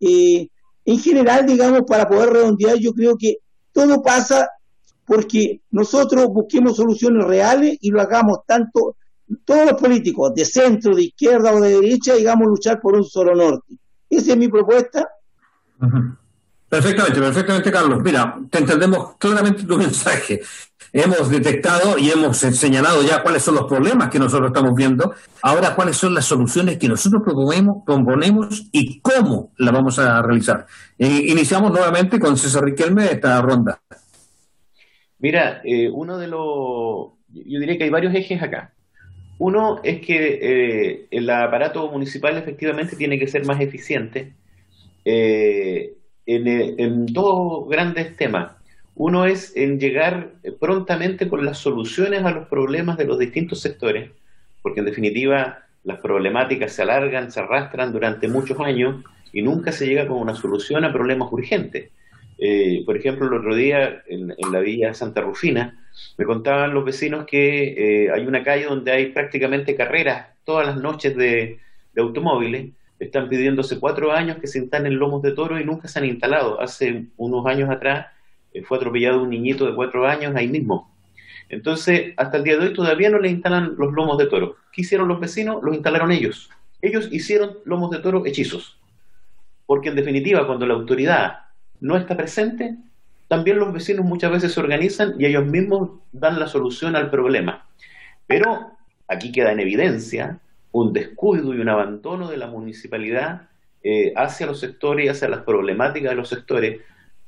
[0.00, 0.48] Eh,
[0.84, 3.36] en general, digamos, para poder redondear, yo creo que
[3.72, 4.48] todo pasa
[5.06, 8.96] porque nosotros busquemos soluciones reales y lo hagamos tanto
[9.44, 13.34] todos los políticos, de centro, de izquierda o de derecha, digamos, luchar por un solo
[13.34, 13.78] norte.
[14.10, 15.08] Esa es mi propuesta.
[16.74, 18.00] Perfectamente, perfectamente, Carlos.
[18.02, 20.40] Mira, te entendemos claramente tu mensaje.
[20.92, 25.14] Hemos detectado y hemos señalado ya cuáles son los problemas que nosotros estamos viendo.
[25.42, 30.66] Ahora, cuáles son las soluciones que nosotros proponemos, proponemos y cómo las vamos a realizar.
[30.98, 33.80] Eh, iniciamos nuevamente con César Riquelme esta ronda.
[35.20, 37.12] Mira, eh, uno de los.
[37.28, 38.72] Yo diría que hay varios ejes acá.
[39.38, 44.32] Uno es que eh, el aparato municipal efectivamente tiene que ser más eficiente
[46.26, 48.52] en, dos grandes temas.
[48.94, 54.10] Uno es en llegar prontamente con las soluciones a los problemas de los distintos sectores,
[54.62, 59.86] porque en definitiva las problemáticas se alargan, se arrastran durante muchos años y nunca se
[59.86, 61.90] llega con una solución a problemas urgentes.
[62.38, 65.78] Eh, por ejemplo, el otro día en, la villa Santa Rufina
[66.18, 70.76] me contaban los vecinos que eh, hay una calle donde hay prácticamente carreras todas las
[70.76, 71.58] noches de,
[71.96, 72.72] automóviles.
[73.04, 76.58] Están pidiéndose cuatro años que se instalen lomos de toro y nunca se han instalado.
[76.58, 78.06] Hace unos años atrás
[78.54, 80.90] eh, fue atropellado un niñito de cuatro años ahí mismo.
[81.50, 84.56] Entonces, hasta el día de hoy todavía no le instalan los lomos de toro.
[84.72, 85.62] ¿Qué hicieron los vecinos?
[85.62, 86.48] Los instalaron ellos.
[86.80, 88.78] Ellos hicieron lomos de toro hechizos.
[89.66, 91.40] Porque en definitiva, cuando la autoridad
[91.80, 92.74] no está presente,
[93.28, 97.66] también los vecinos muchas veces se organizan y ellos mismos dan la solución al problema.
[98.26, 100.40] Pero aquí queda en evidencia
[100.74, 103.42] un descuido y un abandono de la municipalidad
[103.84, 106.80] eh, hacia los sectores y hacia las problemáticas de los sectores,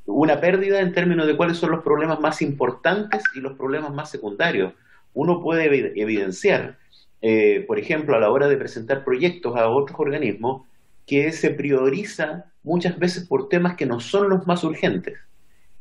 [0.05, 4.11] una pérdida en términos de cuáles son los problemas más importantes y los problemas más
[4.11, 4.73] secundarios.
[5.15, 6.79] Uno puede evidenciar,
[7.23, 10.63] eh, por ejemplo, a la hora de presentar proyectos a otros organismos,
[11.07, 15.21] que se prioriza muchas veces por temas que no son los más urgentes.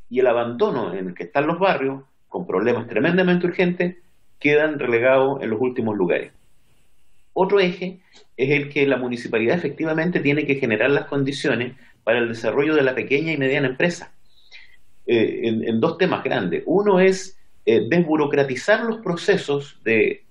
[0.07, 3.95] Y el abandono en el que están los barrios, con problemas tremendamente urgentes,
[4.39, 6.31] quedan relegados en los últimos lugares.
[7.37, 7.99] Otro eje
[8.35, 12.81] es el que la municipalidad efectivamente tiene que generar las condiciones para el desarrollo de
[12.81, 14.13] la pequeña y mediana empresa.
[15.05, 16.63] Eh, en, dos temas grandes.
[16.65, 20.23] Uno es eh, desburocratizar los procesos de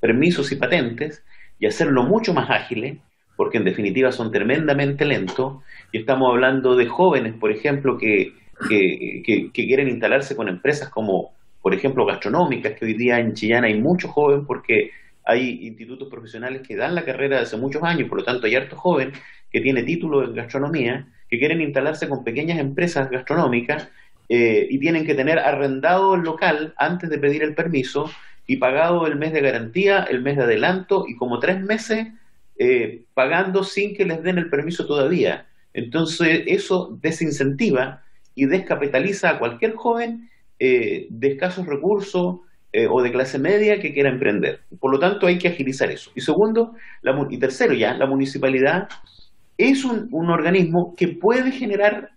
[0.00, 1.22] permisos y patentes
[1.60, 2.98] y hacerlo mucho más ágiles
[3.36, 8.32] porque en definitiva son tremendamente lentos, y estamos hablando de jóvenes, por ejemplo, que,
[8.68, 13.78] que, quieren instalarse con empresas como, por ejemplo, gastronómicas, que hoy día en Chillán hay
[13.78, 14.90] muchos jóvenes porque
[15.26, 18.54] hay institutos profesionales que dan la carrera desde hace muchos años, por lo tanto hay
[18.54, 19.12] harto joven
[19.50, 23.88] que tiene título en gastronomía, que quieren instalarse con pequeñas empresas gastronómicas
[24.28, 28.10] eh, y tienen que tener arrendado el local antes de pedir el permiso
[28.46, 32.06] y pagado el mes de garantía, el mes de adelanto y como tres meses
[32.58, 35.46] eh, pagando sin que les den el permiso todavía.
[35.74, 42.40] Entonces eso desincentiva y descapitaliza a cualquier joven eh, de escasos recursos
[42.76, 44.60] eh, o de clase media que quiera emprender.
[44.78, 46.10] Por lo tanto hay que agilizar eso.
[46.14, 46.74] Y segundo,
[47.30, 48.88] y tercero ya, la municipalidad
[49.56, 52.10] es un, organismo que puede generar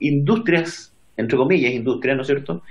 [0.00, 2.62] industrias, entre comillas, industrias, ¿no es cierto?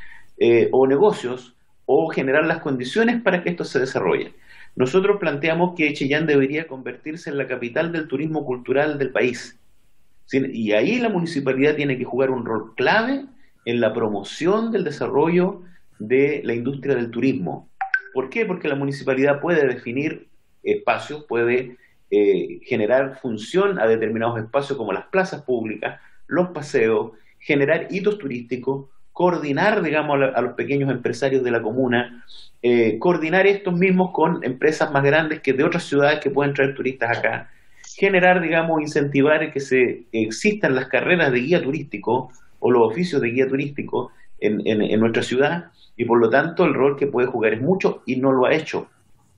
[0.71, 1.55] o negocios,
[1.85, 4.33] o generar las condiciones para que esto se desarrolle.
[4.75, 9.59] Nosotros planteamos que Chillán debería convertirse en la capital del turismo cultural del país.
[10.31, 13.25] Y ahí la municipalidad tiene que jugar un rol clave
[13.65, 15.61] en la promoción del desarrollo
[15.99, 17.69] de la industria del turismo.
[18.13, 18.45] ¿Por qué?
[18.45, 20.27] Porque la municipalidad puede definir
[20.63, 21.77] espacios, puede
[22.09, 28.87] eh, generar función a determinados espacios como las plazas públicas, los paseos, generar hitos turísticos,
[29.11, 32.23] coordinar, digamos, a, los pequeños empresarios de la comuna,
[32.61, 36.75] eh, coordinar estos mismos con empresas más grandes que de otras ciudades que pueden traer
[36.75, 37.49] turistas acá,
[37.95, 43.29] generar, digamos, incentivar que se existan las carreras de guía turístico o los oficios de
[43.29, 47.61] guía turístico en, nuestra ciudad y por lo tanto el rol que puede jugar es
[47.61, 48.87] mucho y no lo ha hecho.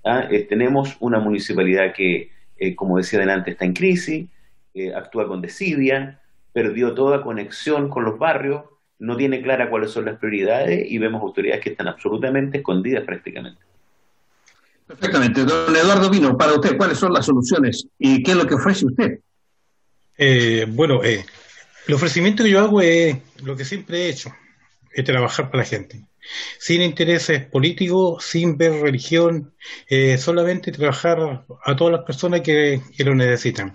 [0.05, 0.27] ¿ah?
[0.29, 4.27] Eh, tenemos una municipalidad que, eh, como decía adelante, está en crisis,
[4.95, 6.21] actúa con desidia,
[6.53, 8.63] perdió toda conexión con los barrios,
[8.99, 13.61] no tiene clara cuáles son las prioridades y vemos autoridades que están absolutamente escondidas prácticamente.
[14.85, 15.45] Perfectamente.
[15.45, 18.85] Don Eduardo Vino, para usted, ¿cuáles son las soluciones y qué es lo que ofrece
[18.85, 19.19] usted?
[20.17, 21.23] Eh, bueno, eh,
[21.87, 24.33] el ofrecimiento que yo hago es lo que siempre he hecho,
[24.91, 26.08] es trabajar para la gente
[26.59, 29.53] sin intereses políticos, sin ver religión,
[29.87, 33.73] eh, solamente trabajar a todas las personas que, lo necesitan.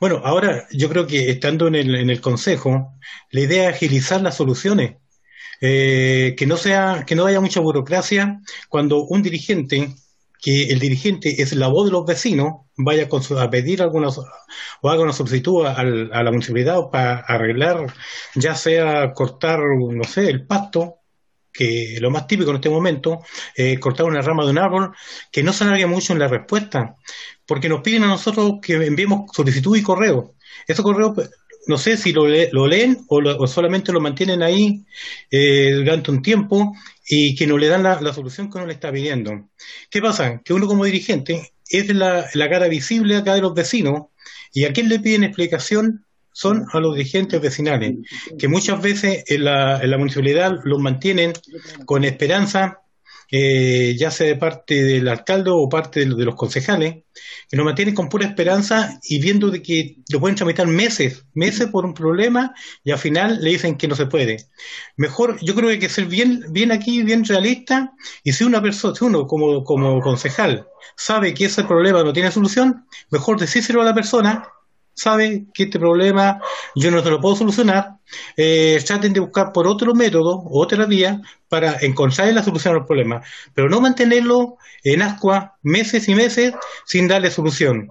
[0.00, 2.98] Bueno, ahora yo creo que estando en el, en el Consejo,
[3.30, 4.96] la idea es agilizar las soluciones.
[5.64, 9.94] Eh, que no sea, que no haya mucha burocracia cuando un dirigente
[10.42, 15.02] que el dirigente es la voz de los vecinos, vaya a pedir alguna o haga
[15.02, 17.86] una solicitud a, la municipalidad para arreglar,
[18.34, 21.01] ya sea cortar, no sé, el pasto,
[21.52, 23.20] que lo más típico en este momento,
[23.56, 24.92] eh, cortar una rama de un árbol,
[25.30, 26.96] que no se alargue mucho en la respuesta,
[27.46, 30.34] porque nos piden a nosotros que enviemos solicitud y correo.
[30.66, 31.12] Esos correos,
[31.66, 34.84] no sé si lo, lo leen o, solamente lo mantienen ahí
[35.30, 36.74] eh, durante un tiempo
[37.06, 39.48] y que no le dan la, solución que uno le está pidiendo.
[39.90, 40.40] ¿Qué pasa?
[40.44, 44.06] Que uno como dirigente es la, la cara visible acá de los vecinos
[44.52, 47.96] y a quién le piden explicación son a los dirigentes vecinales,
[48.38, 51.32] que muchas veces en la, en la municipalidad los mantienen
[51.84, 52.82] con esperanza,
[53.34, 57.04] eh, ya sea de parte del alcalde o parte de, los concejales,
[57.48, 61.68] que nos mantienen con pura esperanza y viendo de que lo pueden tramitar meses, meses
[61.68, 62.54] por un problema
[62.84, 64.48] y al final le dicen que no se puede.
[64.96, 68.60] Mejor, yo creo que hay que ser bien, bien aquí, bien realista, y si una
[68.60, 70.66] persona, si uno como, como concejal
[70.96, 74.46] sabe que ese problema no tiene solución, mejor decírselo a la persona
[74.94, 76.40] sabe que este problema
[76.74, 77.96] yo no te lo puedo solucionar,
[78.36, 83.22] eh, traten de buscar por otro método, otra vía, para encontrar la solución al problema,
[83.54, 86.54] pero no mantenerlo en ascua meses y meses
[86.86, 87.88] sin darle solución.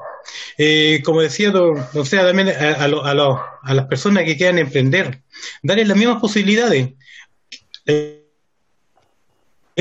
[0.58, 5.22] Eh, como decía, o sea, también a, a, las personas que quieran emprender,
[5.64, 6.94] darles las mismas posibilidades.
[7.86, 8.21] Eh,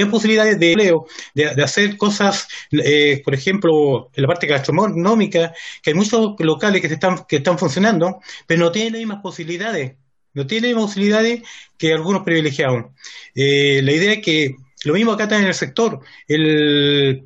[0.00, 5.90] hay posibilidades de empleo, de, hacer cosas, eh, por ejemplo, en la parte gastronómica, que
[5.90, 9.96] hay muchos locales que están, que están funcionando, pero no tienen las mismas posibilidades,
[10.34, 11.42] no tienen las mismas posibilidades
[11.78, 12.86] que algunos privilegiados.
[13.34, 17.24] Eh, la idea es que lo mismo acá está en el sector, el,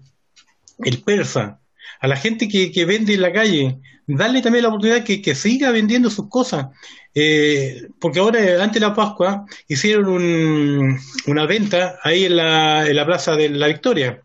[0.79, 1.61] el persa,
[2.01, 5.35] a la gente que, que vende en la calle, darle también la oportunidad que, que
[5.35, 6.67] siga vendiendo sus cosas.
[7.15, 12.97] Eh, porque ahora, antes de la Pascua, hicieron un, una venta ahí en la, en
[12.97, 14.23] la Plaza de la Victoria.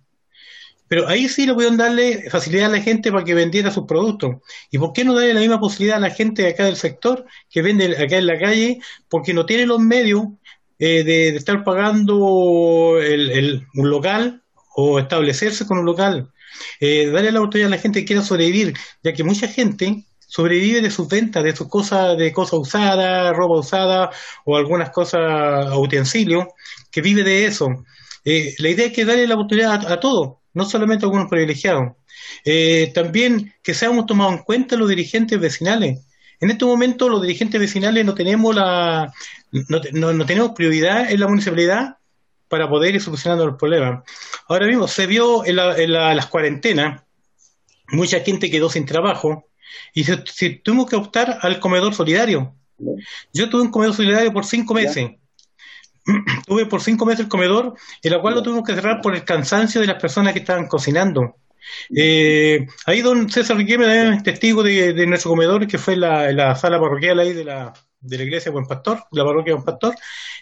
[0.88, 4.38] Pero ahí sí le pudieron darle facilidad a la gente para que vendiera sus productos.
[4.72, 7.62] ¿Y por qué no darle la misma posibilidad a la gente acá del sector que
[7.62, 8.80] vende acá en la calle?
[9.08, 10.24] Porque no tiene los medios
[10.80, 14.42] eh, de, estar pagando el, un local
[14.76, 16.32] o establecerse con un local.
[16.80, 18.74] Eh, darle la oportunidad a la gente que quiera sobrevivir,
[19.04, 23.60] ya que mucha gente sobrevive de sus ventas, de sus cosas, de cosas usadas, ropa
[23.60, 24.12] usada
[24.46, 26.46] o algunas cosas, utensilios,
[26.92, 27.68] que vive de eso.
[28.24, 31.94] Eh, la idea es que darle la oportunidad a, todos, no solamente a algunos privilegiados.
[32.46, 36.06] Eh, también que seamos tomados en cuenta los dirigentes vecinales.
[36.40, 39.12] En este momento los dirigentes vecinales no tenemos la
[39.52, 39.82] no,
[40.14, 41.98] no, tenemos prioridad en la municipalidad
[42.50, 44.04] para poder ir solucionando los problemas.
[44.48, 47.04] Ahora mismo se vio en, en las cuarentenas,
[47.92, 49.50] mucha gente quedó sin trabajo,
[49.94, 50.04] y
[50.64, 52.54] tuvimos que optar al comedor solidario.
[53.34, 55.12] Yo tuve un comedor solidario por cinco meses.
[56.48, 59.24] tuve por cinco meses el comedor, en el cual lo tuvimos que cerrar por el
[59.24, 61.36] cansancio de las personas que estaban cocinando.
[61.96, 66.80] Eh, ahí don César Riquelme es testigo de, nuestro comedor, que fue la, la sala
[66.80, 69.96] parroquial ahí de la, de la iglesia Buen Pastor, la parroquia Buen Pastor,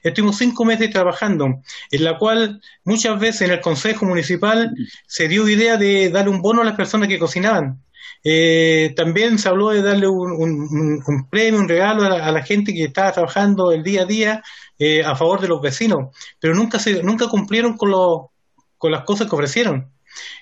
[0.04, 4.74] estuvimos cinco meses trabajando, en la cual muchas veces en el Consejo Municipal
[5.08, 7.84] se dio idea de darle un bono a las personas que cocinaban.
[8.24, 13.12] Eh, también se habló de darle un, premio, un regalo a la, gente que estaba
[13.12, 14.44] trabajando el día a día
[14.78, 18.32] eh, a favor de los vecinos, pero nunca se, nunca cumplieron con, lo,
[18.78, 19.92] con las cosas que ofrecieron.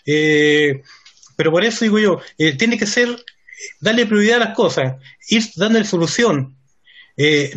[0.06, 0.82] Eh,
[1.36, 2.20] pero por eso digo yo,
[2.58, 3.24] tiene que ser
[3.80, 4.96] darle prioridad a las cosas,
[5.30, 6.55] ir dándole solución.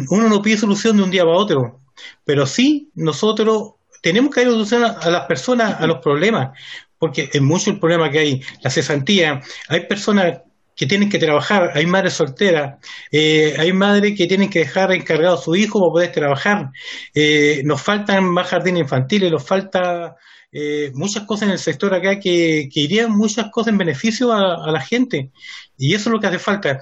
[0.08, 1.80] Uno no pide solución de un día para otro,
[2.24, 6.50] pero sí nosotros tenemos que dar solución a las personas, a los problemas
[6.98, 10.40] porque es mucho el problema que hay, la cesantía, hay personas
[10.74, 12.76] que tienen que trabajar, hay madres solteras,
[13.10, 16.70] eh, hay madres que tienen que dejar encargado a su hijo para poder trabajar,
[17.14, 20.14] eh, nos faltan más jardines infantiles, nos falta
[20.52, 24.80] eh, muchas cosas en el sector acá que, irían muchas cosas en beneficio a, la
[24.80, 25.30] gente,
[25.76, 26.80] y eso es lo que hace falta,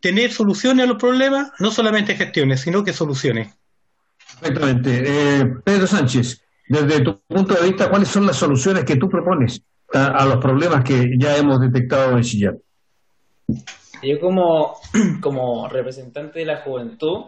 [0.00, 3.56] tener soluciones a los problemas, no solamente gestiones, sino que soluciones.
[4.40, 5.46] Exactamente.
[5.64, 10.24] Pedro Sánchez, desde tu punto de vista, ¿cuáles son las soluciones que tú propones a,
[10.26, 12.58] los problemas que ya hemos detectado en Chillán?
[14.02, 14.76] Yo como,
[15.20, 17.24] como representante de la juventud,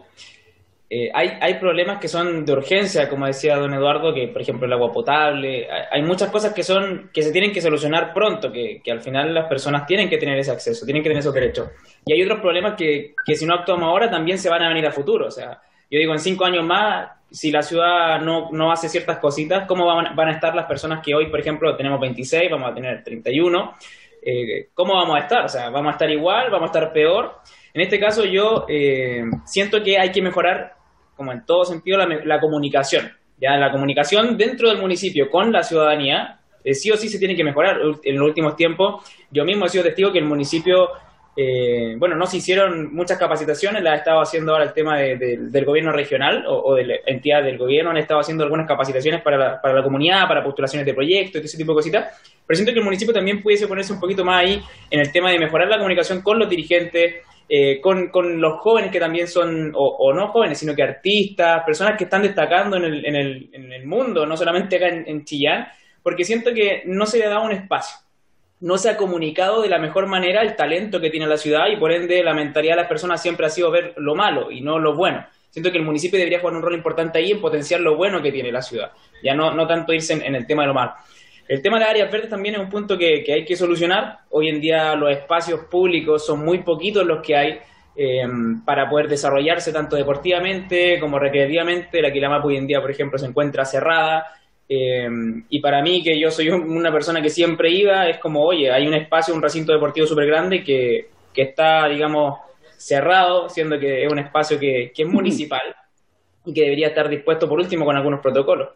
[0.93, 4.67] eh, hay, hay problemas que son de urgencia, como decía don Eduardo, que por ejemplo
[4.67, 8.81] el agua potable, hay, muchas cosas que son que se tienen que solucionar pronto, que,
[8.91, 11.69] al final las personas tienen que tener ese acceso, tienen que tener esos derechos.
[12.05, 14.85] Y hay otros problemas que, que si no actuamos ahora también se van a venir
[14.85, 15.27] a futuro.
[15.27, 19.19] O sea, yo digo, en cinco años más si la ciudad no, no hace ciertas
[19.19, 22.69] cositas, ¿cómo van, van, a estar las personas que hoy, por ejemplo, tenemos 26, vamos
[22.69, 23.75] a tener 31?
[24.21, 25.45] Eh, ¿Cómo vamos a estar?
[25.45, 26.51] O sea, ¿vamos a estar igual?
[26.51, 27.37] ¿Vamos a estar peor?
[27.73, 30.75] En este caso yo eh, siento que hay que mejorar,
[31.15, 33.11] como en todo sentido, la, comunicación.
[33.39, 37.35] Ya la comunicación dentro del municipio con la ciudadanía, eh, sí o sí se tiene
[37.35, 37.79] que mejorar.
[38.03, 40.89] En los últimos tiempos, yo mismo he sido testigo que el municipio
[41.35, 45.65] eh, bueno, no se hicieron muchas capacitaciones, las ha estado haciendo ahora el tema del
[45.65, 49.61] gobierno regional o, de la entidad del gobierno, han estado haciendo algunas capacitaciones para la,
[49.61, 52.21] para la comunidad, para postulaciones de proyectos, ese tipo de cositas,
[52.51, 55.31] pero siento que el municipio también pudiese ponerse un poquito más ahí en el tema
[55.31, 60.11] de mejorar la comunicación con los dirigentes, eh, con, los jóvenes que también son, o,
[60.13, 63.87] no jóvenes, sino que artistas, personas que están destacando en el, en el, en el
[63.87, 65.65] mundo, no solamente acá en, en Chillán,
[66.03, 67.95] porque siento que no se le dado un espacio
[68.61, 71.77] no se ha comunicado de la mejor manera el talento que tiene la ciudad y
[71.77, 74.77] por ende la mentalidad de las personas siempre ha sido ver lo malo y no
[74.77, 75.25] lo bueno.
[75.49, 78.31] Siento que el municipio debería jugar un rol importante ahí en potenciar lo bueno que
[78.31, 78.91] tiene la ciudad,
[79.21, 80.93] ya no, no tanto irse en, el tema de lo malo.
[81.47, 84.19] El tema de las áreas verdes también es un punto que, hay que solucionar.
[84.29, 87.59] Hoy en día los espacios públicos son muy poquitos los que hay
[87.95, 88.25] eh,
[88.65, 92.01] para poder desarrollarse tanto deportivamente como recreativamente.
[92.01, 94.25] La Quilamapu hoy en día, por ejemplo, se encuentra cerrada
[94.73, 95.09] eh,
[95.49, 98.87] y para mí, que yo soy una persona que siempre iba, es como, oye, hay
[98.87, 102.39] un espacio, un recinto deportivo súper grande que, que, está, digamos,
[102.77, 105.75] cerrado, siendo que es un espacio que, que es municipal
[106.45, 108.69] y que debería estar dispuesto, por último, con algunos protocolos.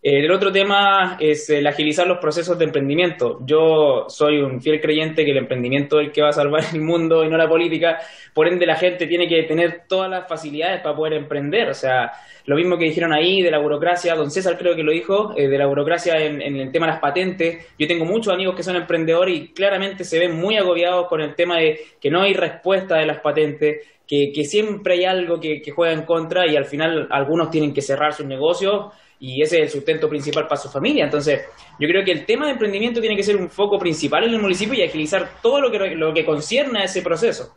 [0.00, 3.40] Eh, el otro tema es el agilizar los procesos de emprendimiento.
[3.44, 6.80] Yo soy un fiel creyente que el emprendimiento es el que va a salvar el
[6.82, 7.98] mundo y no la política.
[8.32, 11.68] Por ende, la gente tiene que tener todas las facilidades para poder emprender.
[11.68, 12.12] O sea,
[12.46, 15.48] lo mismo que dijeron ahí de la burocracia, don César creo que lo dijo, eh,
[15.48, 17.66] de la burocracia en, el tema de las patentes.
[17.76, 21.34] Yo tengo muchos amigos que son emprendedores y claramente se ven muy agobiados con el
[21.34, 25.92] tema de que no hay respuesta de las patentes, que, siempre hay algo que juega
[25.92, 28.86] en contra y al final algunos tienen que cerrar sus negocios
[29.20, 31.04] y ese es el sustento principal para su familia.
[31.04, 31.42] Entonces,
[31.78, 34.40] yo creo que el tema de emprendimiento tiene que ser un foco principal en el
[34.40, 37.54] municipio y agilizar todo lo que, lo que concierne a ese proceso.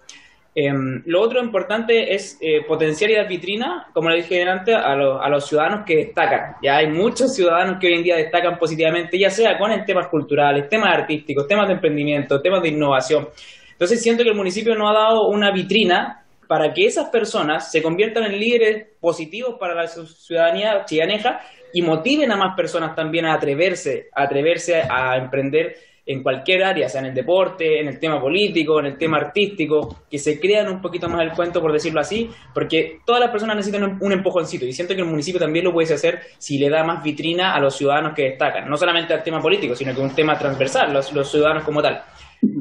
[0.53, 4.91] Em, lo otro importante es eh, potenciar y dar vitrina, como le dije antes, a,
[4.91, 6.55] a, los ciudadanos que destacan.
[6.62, 10.07] Ya hay muchos ciudadanos que hoy en día destacan positivamente, ya sea con el temas
[10.07, 13.30] culturales, temas artísticos, temas de emprendimiento, temas de innovación.
[13.72, 16.20] Entonces siento que el municipio no ha dado una vitrina
[16.52, 21.39] para que esas personas se conviertan en líderes positivos para la ciudadanía chillaneja
[21.72, 26.89] y motiven a más personas también a atreverse, a atreverse a emprender en cualquier área,
[26.89, 30.68] sea en el deporte, en el tema político, en el tema artístico, que se crean
[30.68, 34.66] un poquito más el cuento, por decirlo así, porque todas las personas necesitan un, empujoncito
[34.66, 37.62] y siento que el municipio también lo puede hacer si le da más vitrina a
[37.62, 41.32] los ciudadanos que destacan, no solamente al tema político, sino que un tema transversal, los
[41.32, 42.04] ciudadanos como tal.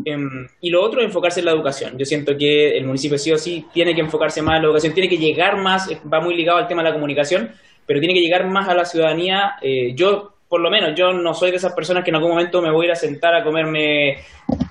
[0.05, 1.97] Em, y lo otro enfocarse en la educación.
[1.99, 4.93] Yo siento que el municipio sí o sí tiene que enfocarse más en la educación,
[4.93, 7.51] tiene que llegar más, va muy ligado al tema de la comunicación,
[7.87, 9.57] pero tiene que llegar más a la ciudadanía.
[9.63, 12.61] Eh, yo, por lo menos, yo no soy de esas personas que en algún momento
[12.61, 14.19] me voy a ir a sentar a comerme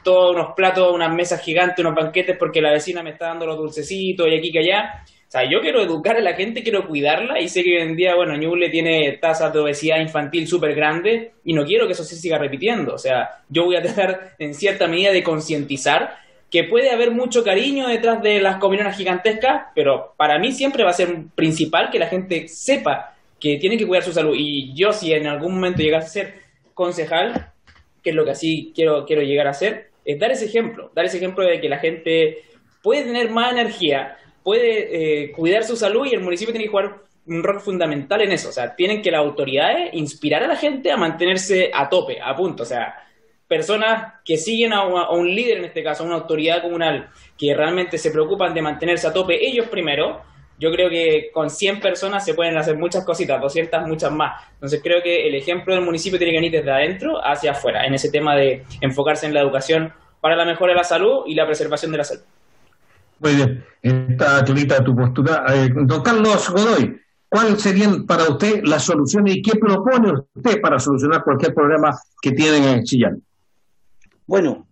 [0.03, 3.57] todos unos platos, unas mesas gigantes, unos banquetes porque la vecina me está dando los
[3.57, 5.03] dulcecitos y aquí que allá.
[5.29, 7.95] O sea, yo quiero educar a la gente, quiero cuidarla y sé que hoy en
[7.95, 12.03] día, bueno, Ñuble tiene tasas de obesidad infantil súper grandes y no quiero que eso
[12.03, 12.95] se siga repitiendo.
[12.95, 16.15] O sea, yo voy a tratar en cierta medida de concientizar
[16.49, 20.89] que puede haber mucho cariño detrás de las comuniones gigantescas, pero para mí siempre va
[20.89, 24.33] a ser principal que la gente sepa que tiene que cuidar su salud.
[24.35, 26.33] Y yo si en algún momento llegase a ser
[26.73, 27.51] concejal,
[28.03, 31.05] que es lo que así quiero, quiero llegar a ser, es dar ese ejemplo, dar
[31.05, 32.39] ese ejemplo de que la gente
[32.81, 37.01] puede tener más energía, puede eh, cuidar su salud y el municipio tiene que jugar
[37.27, 38.49] un rol fundamental en eso.
[38.49, 42.35] O sea, tienen que las autoridades inspirar a la gente a mantenerse a tope, a
[42.35, 42.63] punto.
[42.63, 42.95] O sea,
[43.47, 47.97] personas que siguen a, un líder, en este caso, a una autoridad comunal, que realmente
[47.97, 50.21] se preocupan de mantenerse a tope ellos primero.
[50.59, 54.43] Yo creo que con 100 personas se pueden hacer muchas cositas, 200 muchas más.
[54.53, 57.93] Entonces creo que el ejemplo del municipio tiene que venir desde adentro hacia afuera, en
[57.93, 61.45] ese tema de enfocarse en la educación para la mejora de la salud y la
[61.45, 62.23] preservación de la salud.
[63.19, 65.45] Muy bien, está clarita tu postura.
[65.53, 70.79] Eh, don Carlos Godoy, ¿cuáles serían para usted las soluciones y qué propone usted para
[70.79, 73.21] solucionar cualquier problema que tienen en Chillán?
[74.25, 74.67] Bueno,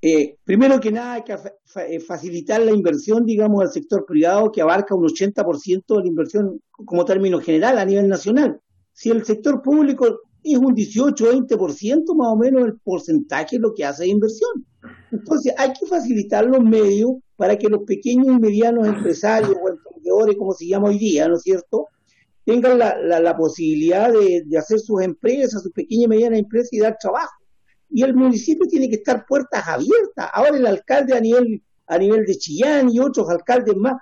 [0.00, 1.36] eh, primero que nada hay que
[1.76, 6.60] eh, facilitar la inversión, digamos, al sector privado que abarca un 80% de la inversión
[6.70, 8.60] como término general a nivel nacional.
[8.92, 13.84] Si el sector público es un 18-20% más o menos el porcentaje de lo que
[13.84, 14.66] hace de inversión.
[15.10, 20.36] Entonces hay que facilitar los medios para que los pequeños y medianos empresarios o emprendedores,
[20.36, 21.88] como se llama hoy día, ¿no es cierto?,
[22.44, 26.80] tengan la, la, posibilidad de, de, hacer sus empresas, sus pequeñas y medianas empresas y
[26.80, 27.34] dar trabajo.
[27.88, 30.28] Y el municipio tiene que estar puertas abiertas.
[30.32, 33.94] Ahora el alcalde a nivel, a nivel de Chillán y otros alcaldes más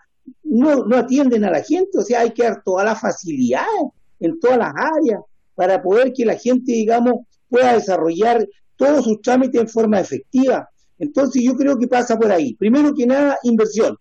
[0.42, 4.38] no, no atienden a la gente, o sea, hay que dar todas las facilidades en
[4.40, 5.20] todas las áreas
[5.60, 10.66] para poder que la gente, digamos, pueda desarrollar todos sus trámites en forma efectiva.
[10.98, 12.54] Entonces yo creo que pasa por ahí.
[12.54, 13.94] Primero que nada, inversión,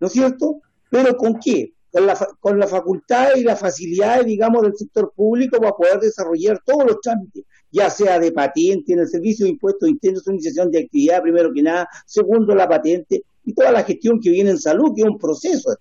[0.00, 0.60] ¿no es cierto?
[0.90, 1.72] Pero ¿con qué?
[1.90, 6.60] Con la, con la facultad y la facilidad, digamos, del sector público para poder desarrollar
[6.62, 7.42] todos los trámites.
[7.70, 11.62] ya sea de patente, en el servicio de impuestos internos, iniciación de actividad, primero que
[11.62, 15.16] nada, segundo la patente y toda la gestión que viene en salud, que es un
[15.16, 15.74] proceso.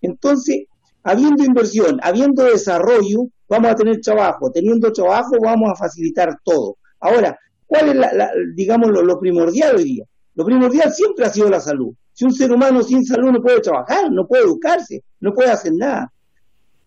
[0.00, 0.66] Entonces,
[1.02, 4.50] habiendo inversión, habiendo desarrollo, vamos a tener trabajo.
[4.50, 6.76] Teniendo trabajo, vamos a facilitar todo.
[7.00, 10.04] Ahora, ¿cuál es, la, digamos, lo, primordial hoy día?
[10.34, 11.94] Lo primordial siempre ha sido la salud.
[12.12, 15.72] Si un ser humano sin salud no puede trabajar, no puede educarse, no puede hacer
[15.74, 16.12] nada.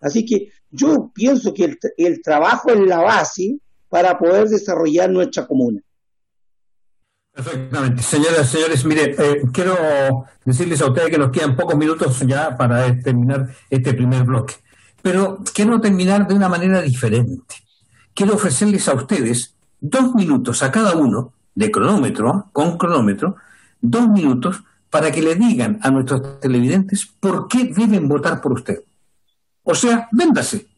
[0.00, 3.58] Así que yo pienso que el trabajo es la base
[3.88, 5.80] para poder desarrollar nuestra comuna.
[7.36, 8.02] Perfectamente.
[8.02, 12.56] Señoras y señores, mire, eh, quiero decirles a ustedes que nos quedan pocos minutos ya
[12.56, 14.54] para terminar este primer bloque.
[15.02, 17.56] Pero quiero terminar de una manera diferente.
[18.14, 23.36] Quiero ofrecerles a ustedes dos minutos a cada uno de cronómetro, con cronómetro,
[23.82, 28.80] dos minutos para que le digan a nuestros televidentes por qué deben votar por usted.
[29.62, 30.68] O sea, véndase.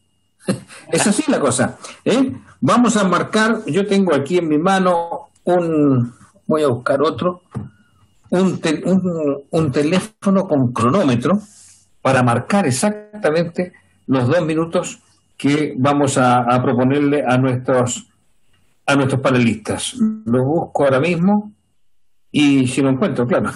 [0.91, 1.77] es así la cosa.
[2.03, 2.35] ¿eh?
[2.59, 6.18] Vamos a marcar, yo tengo aquí en mi mano un,
[6.49, 7.43] voy a buscar otro,
[8.31, 8.59] un,
[9.51, 11.39] un, teléfono con cronómetro
[12.01, 13.71] para marcar exactamente
[14.07, 14.99] los dos minutos
[15.37, 18.07] que vamos a, proponerle a nuestros
[18.87, 19.93] a nuestros panelistas.
[20.25, 21.53] Lo busco ahora mismo
[22.31, 23.51] y si lo encuentro, claro,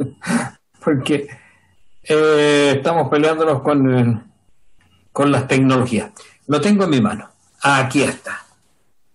[0.82, 1.28] porque
[2.04, 4.32] eh, estamos peleándonos con,
[5.12, 6.10] con las tecnologías.
[6.46, 7.28] Lo tengo en mi mano.
[7.62, 8.46] Aquí está.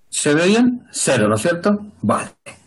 [0.10, 0.88] ¿Se ve bien?
[0.92, 1.88] Cero, ¿no es cierto?
[2.04, 2.59] Vale.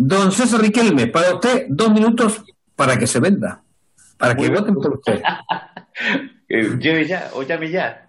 [0.00, 2.44] Don César Riquelme, para usted, dos minutos
[2.76, 3.64] para que se venda,
[4.16, 5.20] para que voten por usted.
[6.48, 8.08] eh, ya, o llame ya.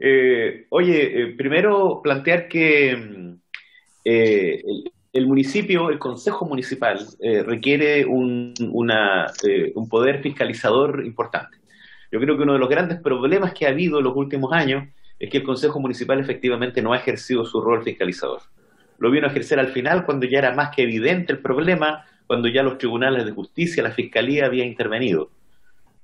[0.00, 3.34] Eh, oye, eh, primero plantear que mm,
[4.04, 4.64] eh,
[5.12, 7.06] el, municipio, el Consejo Municipal,
[7.46, 11.56] requiere un, un poder fiscalizador importante.
[12.10, 14.88] Yo creo que uno de los grandes problemas que ha habido en los últimos años
[15.20, 18.40] es que el Consejo Municipal efectivamente no ha ejercido su rol fiscalizador
[18.98, 22.48] lo vino a ejercer al final cuando ya era más que evidente el problema, cuando
[22.48, 25.30] ya los tribunales de justicia, la fiscalía había intervenido.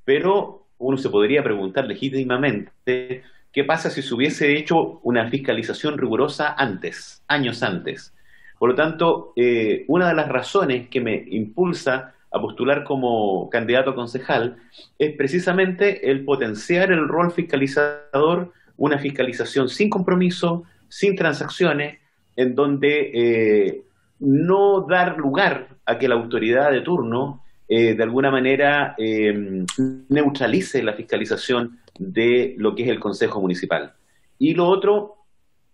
[0.05, 3.23] Pero uno se podría preguntar legítimamente
[3.53, 8.15] qué pasa si se hubiese hecho una fiscalización rigurosa antes, años antes.
[8.59, 13.91] Por lo tanto, eh, una de las razones que me impulsa a postular como candidato
[13.91, 14.57] a concejal
[14.99, 21.99] es precisamente el potenciar el rol fiscalizador, una fiscalización sin compromiso, sin transacciones,
[22.37, 23.83] en donde eh,
[24.21, 29.65] no dar lugar a que la autoridad de turno eh, de alguna manera em,
[30.09, 33.95] neutralice la fiscalización de lo que es el Consejo Municipal.
[34.39, 35.17] Y lo otro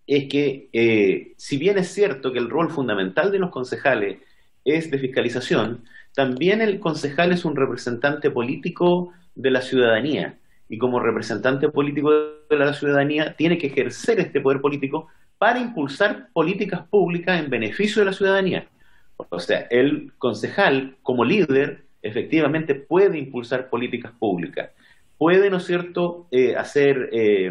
[0.07, 4.19] es que, eh, si bien es cierto que el rol fundamental de los concejales
[4.65, 5.85] es de fiscalización,
[6.15, 10.39] también el concejal es un representante político de la ciudadanía
[10.69, 15.09] y como representante político de la ciudadanía tiene que ejercer este poder político
[15.41, 18.67] para impulsar políticas públicas en beneficio de la ciudadanía.
[19.17, 24.69] O sea, el concejal como líder efectivamente puede impulsar políticas públicas,
[25.17, 27.51] puede, ¿no es cierto?, eh, hacer, eh,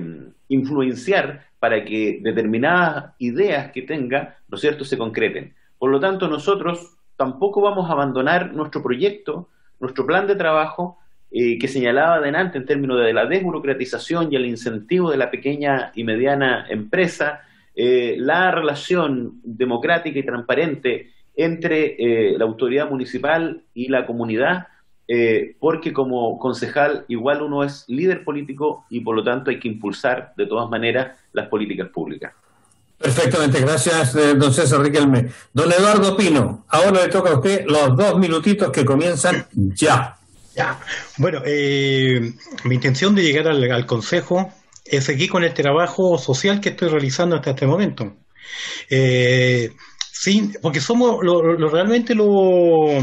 [0.50, 5.56] influenciar para que determinadas ideas que tenga, ¿no es cierto?, se concreten.
[5.80, 11.00] Por lo tanto, nosotros tampoco vamos a abandonar nuestro proyecto, nuestro plan de trabajo,
[11.32, 15.92] eh, que señalaba adelante en términos de la desburocratización y el incentivo de la pequeña
[15.96, 17.42] y mediana empresa,
[17.82, 24.68] eh, la relación democrática y transparente entre eh, la autoridad municipal y la comunidad,
[25.08, 29.70] eh, porque como concejal igual uno es líder político y por lo tanto hay que
[29.70, 32.34] impulsar de todas maneras las políticas públicas.
[32.98, 35.30] Perfectamente, gracias, don César Riquelme.
[35.54, 40.18] Don Eduardo Pino, ahora le toca a usted los dos minutitos que comienzan ya.
[40.54, 40.78] Ya.
[41.18, 44.52] Bueno, mi intención de llegar al, al Consejo
[44.90, 48.18] es seguir con el trabajo social que estoy realizando hasta este momento.
[48.90, 49.72] Eh,
[50.12, 51.20] sí, porque somos
[51.72, 52.98] realmente lo,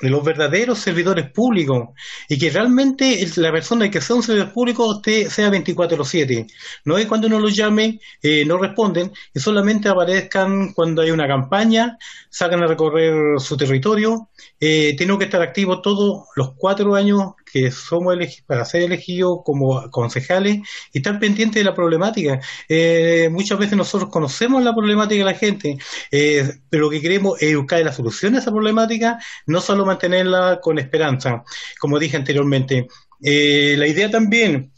[0.00, 1.90] los verdaderos servidores públicos
[2.28, 6.46] y que realmente la persona que sea un servidor público sea 24/7.
[6.84, 11.26] No es cuando uno los llame, eh, no responden y solamente aparezcan cuando hay una
[11.26, 11.96] campaña,
[12.28, 14.28] sacan a recorrer su territorio.
[14.60, 19.88] Eh, tengo que estar activo todos los cuatro años que somos para ser elegidos como
[19.92, 20.56] concejales
[20.92, 22.40] y estar pendientes de la problemática.
[22.68, 25.78] Eh, muchas veces nosotros conocemos la problemática de la gente,
[26.10, 30.58] eh, pero lo que queremos es buscar la solución a esa problemática, no solo mantenerla
[30.60, 31.44] con esperanza,
[31.78, 32.88] como dije anteriormente.
[33.22, 34.72] Eh, la idea también,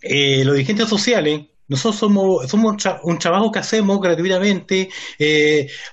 [0.00, 4.88] los dirigentes sociales, nosotros somos, somos un trabajo que hacemos gratuitamente,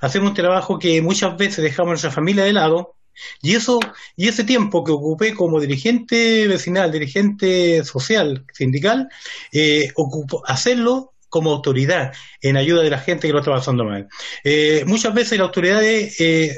[0.02, 2.95] hacemos un trabajo que muchas veces dejamos a nuestra familia de lado,
[3.42, 3.80] y eso,
[4.16, 9.10] y ese tiempo que ocupé como dirigente vecinal, dirigente social, sindical,
[9.52, 9.92] eh,
[10.46, 14.08] hacerlo como autoridad en ayuda de la gente que lo está pasando mal.
[14.46, 16.56] Eh, muchas veces las autoridades eh,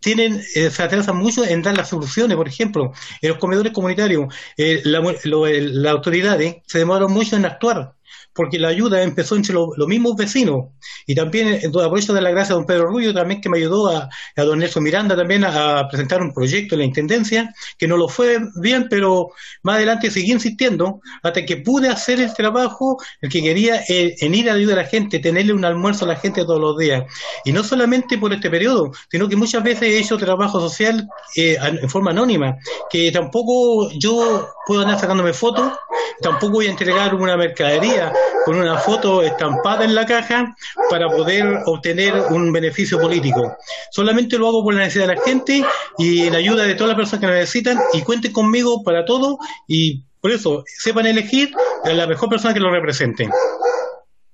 [0.00, 4.34] tienen, eh, se atrasan mucho en dar las soluciones, por ejemplo, en los comedores comunitarios,
[4.56, 7.94] las autoridades se demoran mucho en actuar
[8.34, 10.66] porque la ayuda empezó entre los mismos vecinos.
[11.06, 13.88] Y también eh, aprovecho de la gracia de don Pedro Rubio también que me ayudó
[13.88, 17.96] a, a don Nelson Miranda también a, presentar un proyecto en la Intendencia, que no
[17.96, 19.30] lo fue bien, pero
[19.62, 24.34] más adelante seguí insistiendo hasta que pude hacer el trabajo, el que quería eh, en
[24.34, 27.04] ir a ayudar a la gente, tenerle un almuerzo a la gente todos los días.
[27.44, 31.56] Y no solamente por este periodo, sino que muchas veces he hecho trabajo social eh,
[31.60, 32.56] en forma anónima,
[32.90, 35.72] que tampoco yo puedo andar sacándome fotos,
[36.20, 38.12] tampoco voy a entregar una mercadería
[38.44, 40.54] con una foto estampada en la caja
[40.90, 43.56] para poder obtener un beneficio político.
[43.90, 45.64] Solamente lo hago por la necesidad de la gente
[45.98, 49.38] y en ayuda de todas las personas que lo necesitan y cuenten conmigo para todo
[49.66, 51.52] y por eso sepan elegir
[51.84, 53.28] a la mejor persona que lo represente.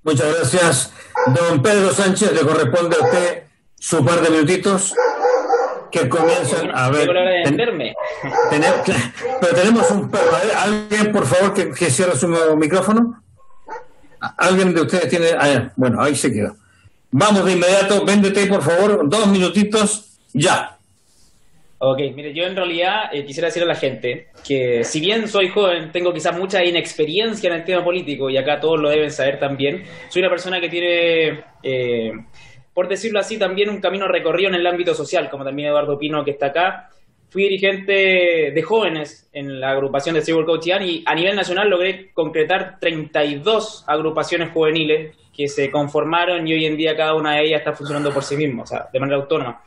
[0.03, 0.93] Muchas gracias.
[1.26, 3.45] Don Pedro Sánchez, le corresponde a usted
[3.78, 4.95] su par de minutitos
[5.91, 7.09] que comienzan a ver.
[9.41, 10.30] pero tenemos un perro.
[10.59, 13.22] ¿Alguien, por favor, que, que cierre su micrófono?
[14.36, 15.28] ¿Alguien de ustedes tiene...?
[15.38, 16.55] Ah, bueno, ahí se quedó.
[17.12, 20.76] Vamos de inmediato, véndete por favor, dos minutitos, ya.
[21.78, 25.49] Ok, mire, yo en realidad eh, quisiera decir a la gente que si bien soy
[25.49, 29.41] joven, tengo quizás mucha inexperiencia en el tema político y acá todos lo deben saber
[29.41, 32.12] también, soy una persona que tiene, eh,
[32.72, 36.24] por decirlo así, también un camino recorrido en el ámbito social, como también Eduardo Pino
[36.24, 36.90] que está acá,
[37.30, 37.92] fui dirigente
[38.52, 43.84] de jóvenes en la agrupación de Civil Coach y a nivel nacional logré concretar 32
[43.86, 48.12] agrupaciones juveniles que se conformaron y hoy en día cada una de ellas está funcionando
[48.12, 49.62] por sí misma, o sea, de manera autónoma.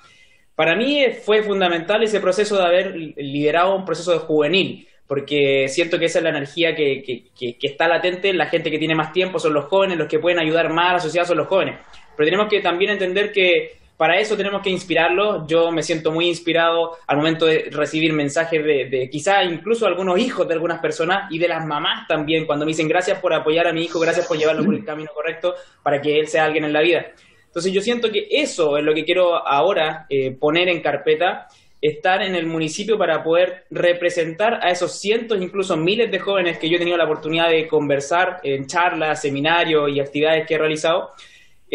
[0.56, 5.98] Para mí fue fundamental ese proceso de haber liderado un proceso de juvenil, porque siento
[5.98, 8.94] que esa es la energía que, que, que, que está latente, la gente que tiene
[8.94, 11.48] más tiempo son los jóvenes, los que pueden ayudar más a la sociedad son los
[11.48, 11.80] jóvenes.
[12.16, 15.48] Pero tenemos que también entender que para eso tenemos que inspirarlo.
[15.48, 20.48] Yo me siento muy inspirado al momento de recibir mensajes de, quizá incluso algunos hijos
[20.48, 23.74] de algunas personas y de las mamás también, cuando me dicen gracias por apoyar a
[23.74, 26.74] mi hijo, gracias por llevarlo por el camino correcto para que él sea alguien en
[26.74, 27.06] la vida.
[27.46, 31.48] Entonces yo siento que eso es lo que quiero ahora eh, poner en carpeta,
[31.82, 36.68] estar en el municipio para poder representar a esos cientos, incluso miles de jóvenes que
[36.68, 41.12] yo he tenido la oportunidad de conversar en charlas, seminarios y actividades que he realizado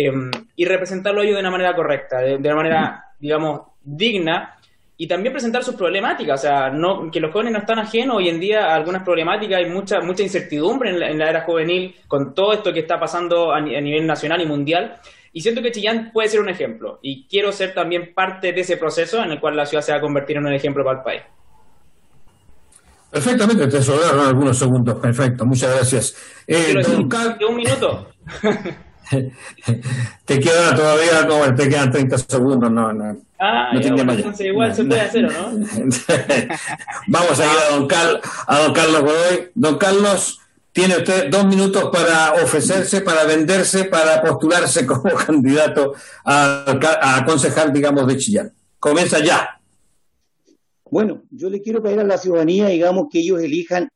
[0.01, 4.55] Em, y representarlo ellos de una manera correcta, de, una manera, digamos, digna,
[4.96, 8.28] y también presentar sus problemáticas, o sea, no, que los jóvenes no están ajenos hoy
[8.28, 12.53] en día a algunas problemáticas, hay mucha, mucha incertidumbre en la, era juvenil con todo
[12.53, 15.01] esto que está pasando a, nivel nacional y mundial,
[15.32, 18.76] y siento que Chillán puede ser un ejemplo, y quiero ser también parte de ese
[18.76, 21.03] proceso en el cual la ciudad se va a convertir en un ejemplo para el
[21.03, 21.22] país.
[23.11, 26.44] Perfectamente, te sobraron algunos segundos, perfecto, muchas gracias.
[26.46, 26.72] Eh,
[27.49, 28.07] un minuto.
[30.24, 33.16] te quedan todavía, no, te quedan 30 segundos, no, no.
[33.38, 35.50] Ah, no entonces igual se puede hacer, ¿no?
[37.06, 37.88] Vamos a ir a don,
[38.46, 39.50] a don Carlos Godoy.
[39.54, 40.40] Don Carlos,
[40.72, 45.94] tiene usted dos minutos para ofrecerse, para venderse, para postularse como candidato
[46.24, 48.52] a, concejal, digamos, de Chillán.
[48.78, 49.61] Comienza ya.
[50.90, 53.88] Bueno, yo le quiero pedir a la ciudadanía, digamos, que ellos elijan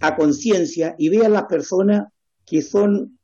[0.00, 2.08] a conciencia y vean las personas
[2.46, 3.18] que son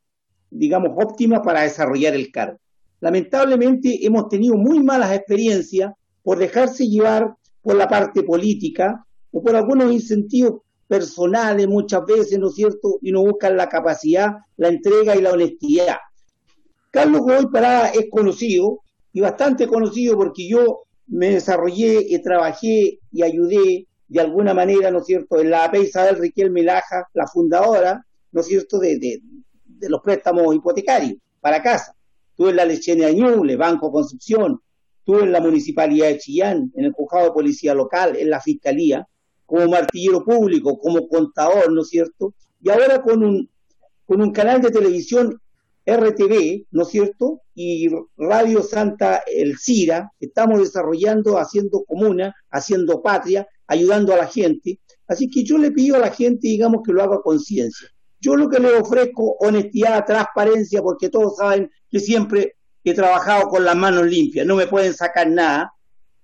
[0.51, 2.59] digamos, óptima para desarrollar el cargo.
[3.01, 5.93] Lamentablemente hemos tenido muy malas experiencias
[6.23, 12.49] por dejarse llevar por la parte política o por algunos incentivos personales muchas veces, ¿no
[12.49, 12.99] es cierto?
[13.01, 15.97] Y no buscan la capacidad, la entrega y la honestidad.
[16.91, 18.81] Carlos Godoy Parada es conocido
[19.13, 24.99] y bastante conocido porque yo me desarrollé, y trabajé y ayudé de alguna manera, ¿no
[24.99, 29.21] es cierto?, en la AP Isabel Riquelme Laja, la fundadora, ¿no es cierto?, de
[29.89, 31.95] los préstamos hipotecarios para casa.
[32.37, 34.61] Tú en la Lechene Añuble, Banco Concepción,
[35.05, 39.07] tú en la Municipalidad de Chillán, en el Juzgado de Policía Local, en la Fiscalía,
[39.47, 42.35] como martillero público, como contador, ¿no es cierto?
[42.62, 43.51] Y ahora con un,
[44.07, 45.41] con un canal de televisión
[45.87, 47.41] RTV, ¿no es cierto?
[47.55, 54.78] Y Radio Santa El Cira, estamos desarrollando, haciendo comuna, haciendo patria, ayudando a la gente.
[55.09, 57.89] Así que yo le pido a la gente, digamos, que lo haga conciencia.
[58.21, 63.64] Yo lo que le ofrezco, honestidad, transparencia, porque todos saben que siempre he trabajado con
[63.64, 65.73] las manos limpias, no me pueden sacar nada.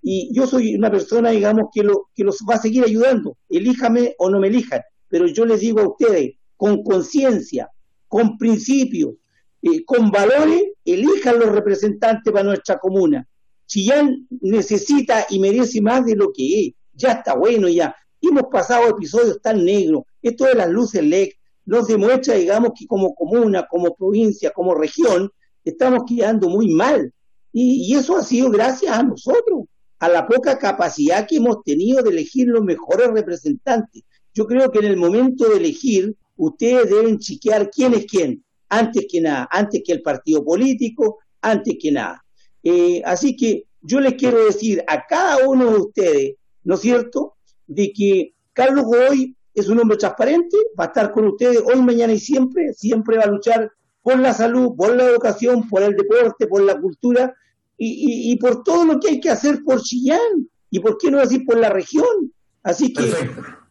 [0.03, 4.15] Y yo soy una persona, digamos, que, lo, que los va a seguir ayudando, elíjame
[4.19, 4.83] o no me elijan.
[5.09, 7.71] Pero yo les digo a ustedes, con conciencia,
[8.09, 9.15] con principios,
[9.63, 13.27] eh, con valores, elijan los representantes para nuestra comuna.
[13.67, 16.75] Chillán necesita y merece más de lo que es.
[16.93, 17.95] Ya está bueno ya.
[18.21, 20.05] Hemos pasado episodios tan negros.
[20.23, 21.31] Esto de las luces LED,
[21.67, 25.31] nos demuestra, digamos, que como comuna, como provincia, como región,
[25.65, 27.13] estamos quedando muy mal.
[27.53, 29.65] Y, eso ha sido gracias a nosotros,
[29.99, 34.03] a la poca capacidad que hemos tenido de elegir los mejores representantes.
[34.33, 39.07] Yo creo que en el momento de elegir, ustedes deben chequear quién es quién, antes
[39.11, 42.23] que nada, antes que el partido político, antes que nada.
[42.63, 47.37] Eh, así que yo les quiero decir a cada uno de ustedes, ¿no es cierto?,
[47.67, 52.13] de que Carlos Godoy es un hombre transparente, va a estar con ustedes hoy, mañana
[52.13, 56.47] y siempre, siempre va a luchar por la salud, por la educación, por el deporte,
[56.47, 57.35] por la cultura
[57.77, 61.19] y, y, por todo lo que hay que hacer por Chillán y por qué no
[61.19, 62.33] decir por la región.
[62.63, 63.13] Así que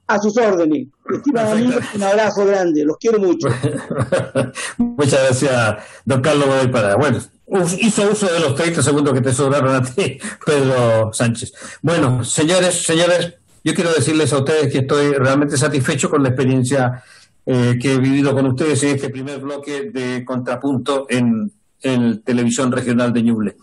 [0.07, 0.87] a sus órdenes.
[1.11, 3.47] Estimados amigos, un abrazo grande, los quiero mucho.
[4.77, 6.95] Muchas gracias, don Carlos Godoy para.
[6.95, 7.19] Bueno,
[7.79, 11.53] hizo uso de los 30 segundos que te sobraron a ti, Pedro Sánchez.
[11.81, 13.35] Bueno, señores, señores,
[13.65, 17.03] yo quiero decirles a ustedes que estoy realmente satisfecho con la experiencia
[17.45, 21.51] eh, que he vivido con ustedes en este primer bloque de contrapunto en,
[21.81, 23.57] en televisión regional de Ñuble.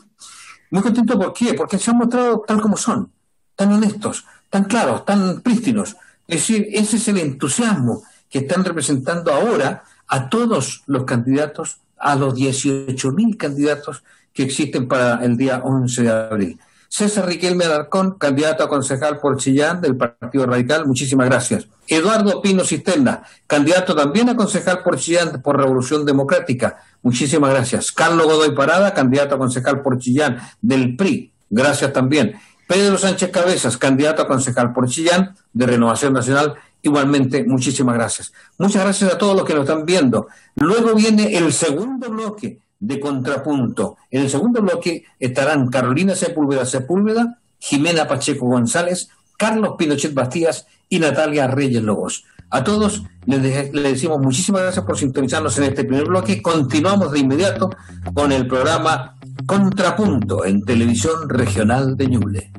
[0.71, 1.55] Muy contento, ¿por qué?
[1.55, 3.11] Porque se han mostrado tal como son,
[3.57, 5.97] tan honestos, tan claros, tan prístinos
[6.33, 12.17] es decir, ese es el entusiasmo que están representando ahora a todos los candidatos, a
[12.17, 16.61] los 18.000 candidatos que existen para el día 11 de abril.
[16.95, 21.67] César Riquelme Alarcón, candidato a concejal por Chillán del Partido Radical, muchísimas gracias.
[21.89, 27.93] Eduardo Pino Cisterna, candidato también a concejal por Chillán por Revolución Democrática, muchísimas gracias.
[27.93, 32.35] Carlos Godoy Parada, candidato a concejal por Chillán del PRI, gracias también.
[32.69, 38.35] Pedro Sánchez Cabezas, candidato a concejal por Chillán de Renovación Nacional, igualmente muchísimas gracias.
[38.59, 40.27] Muchas gracias a todos los que nos están viendo.
[40.57, 43.97] Luego viene el segundo bloque de contrapunto.
[44.11, 49.09] En el segundo bloque estarán Carolina Sepúlveda Sepúlveda, Jimena Pacheco González,
[49.39, 52.25] Carlos Pinochet Bastías y Natalia Reyes Lobos.
[52.51, 56.43] A todos les, decimos muchísimas gracias por sintonizarnos en este primer bloque.
[56.43, 57.71] Continuamos de inmediato
[58.15, 59.17] con el programa
[59.47, 62.53] Contrapunto en Televisión Regional de Ñuble.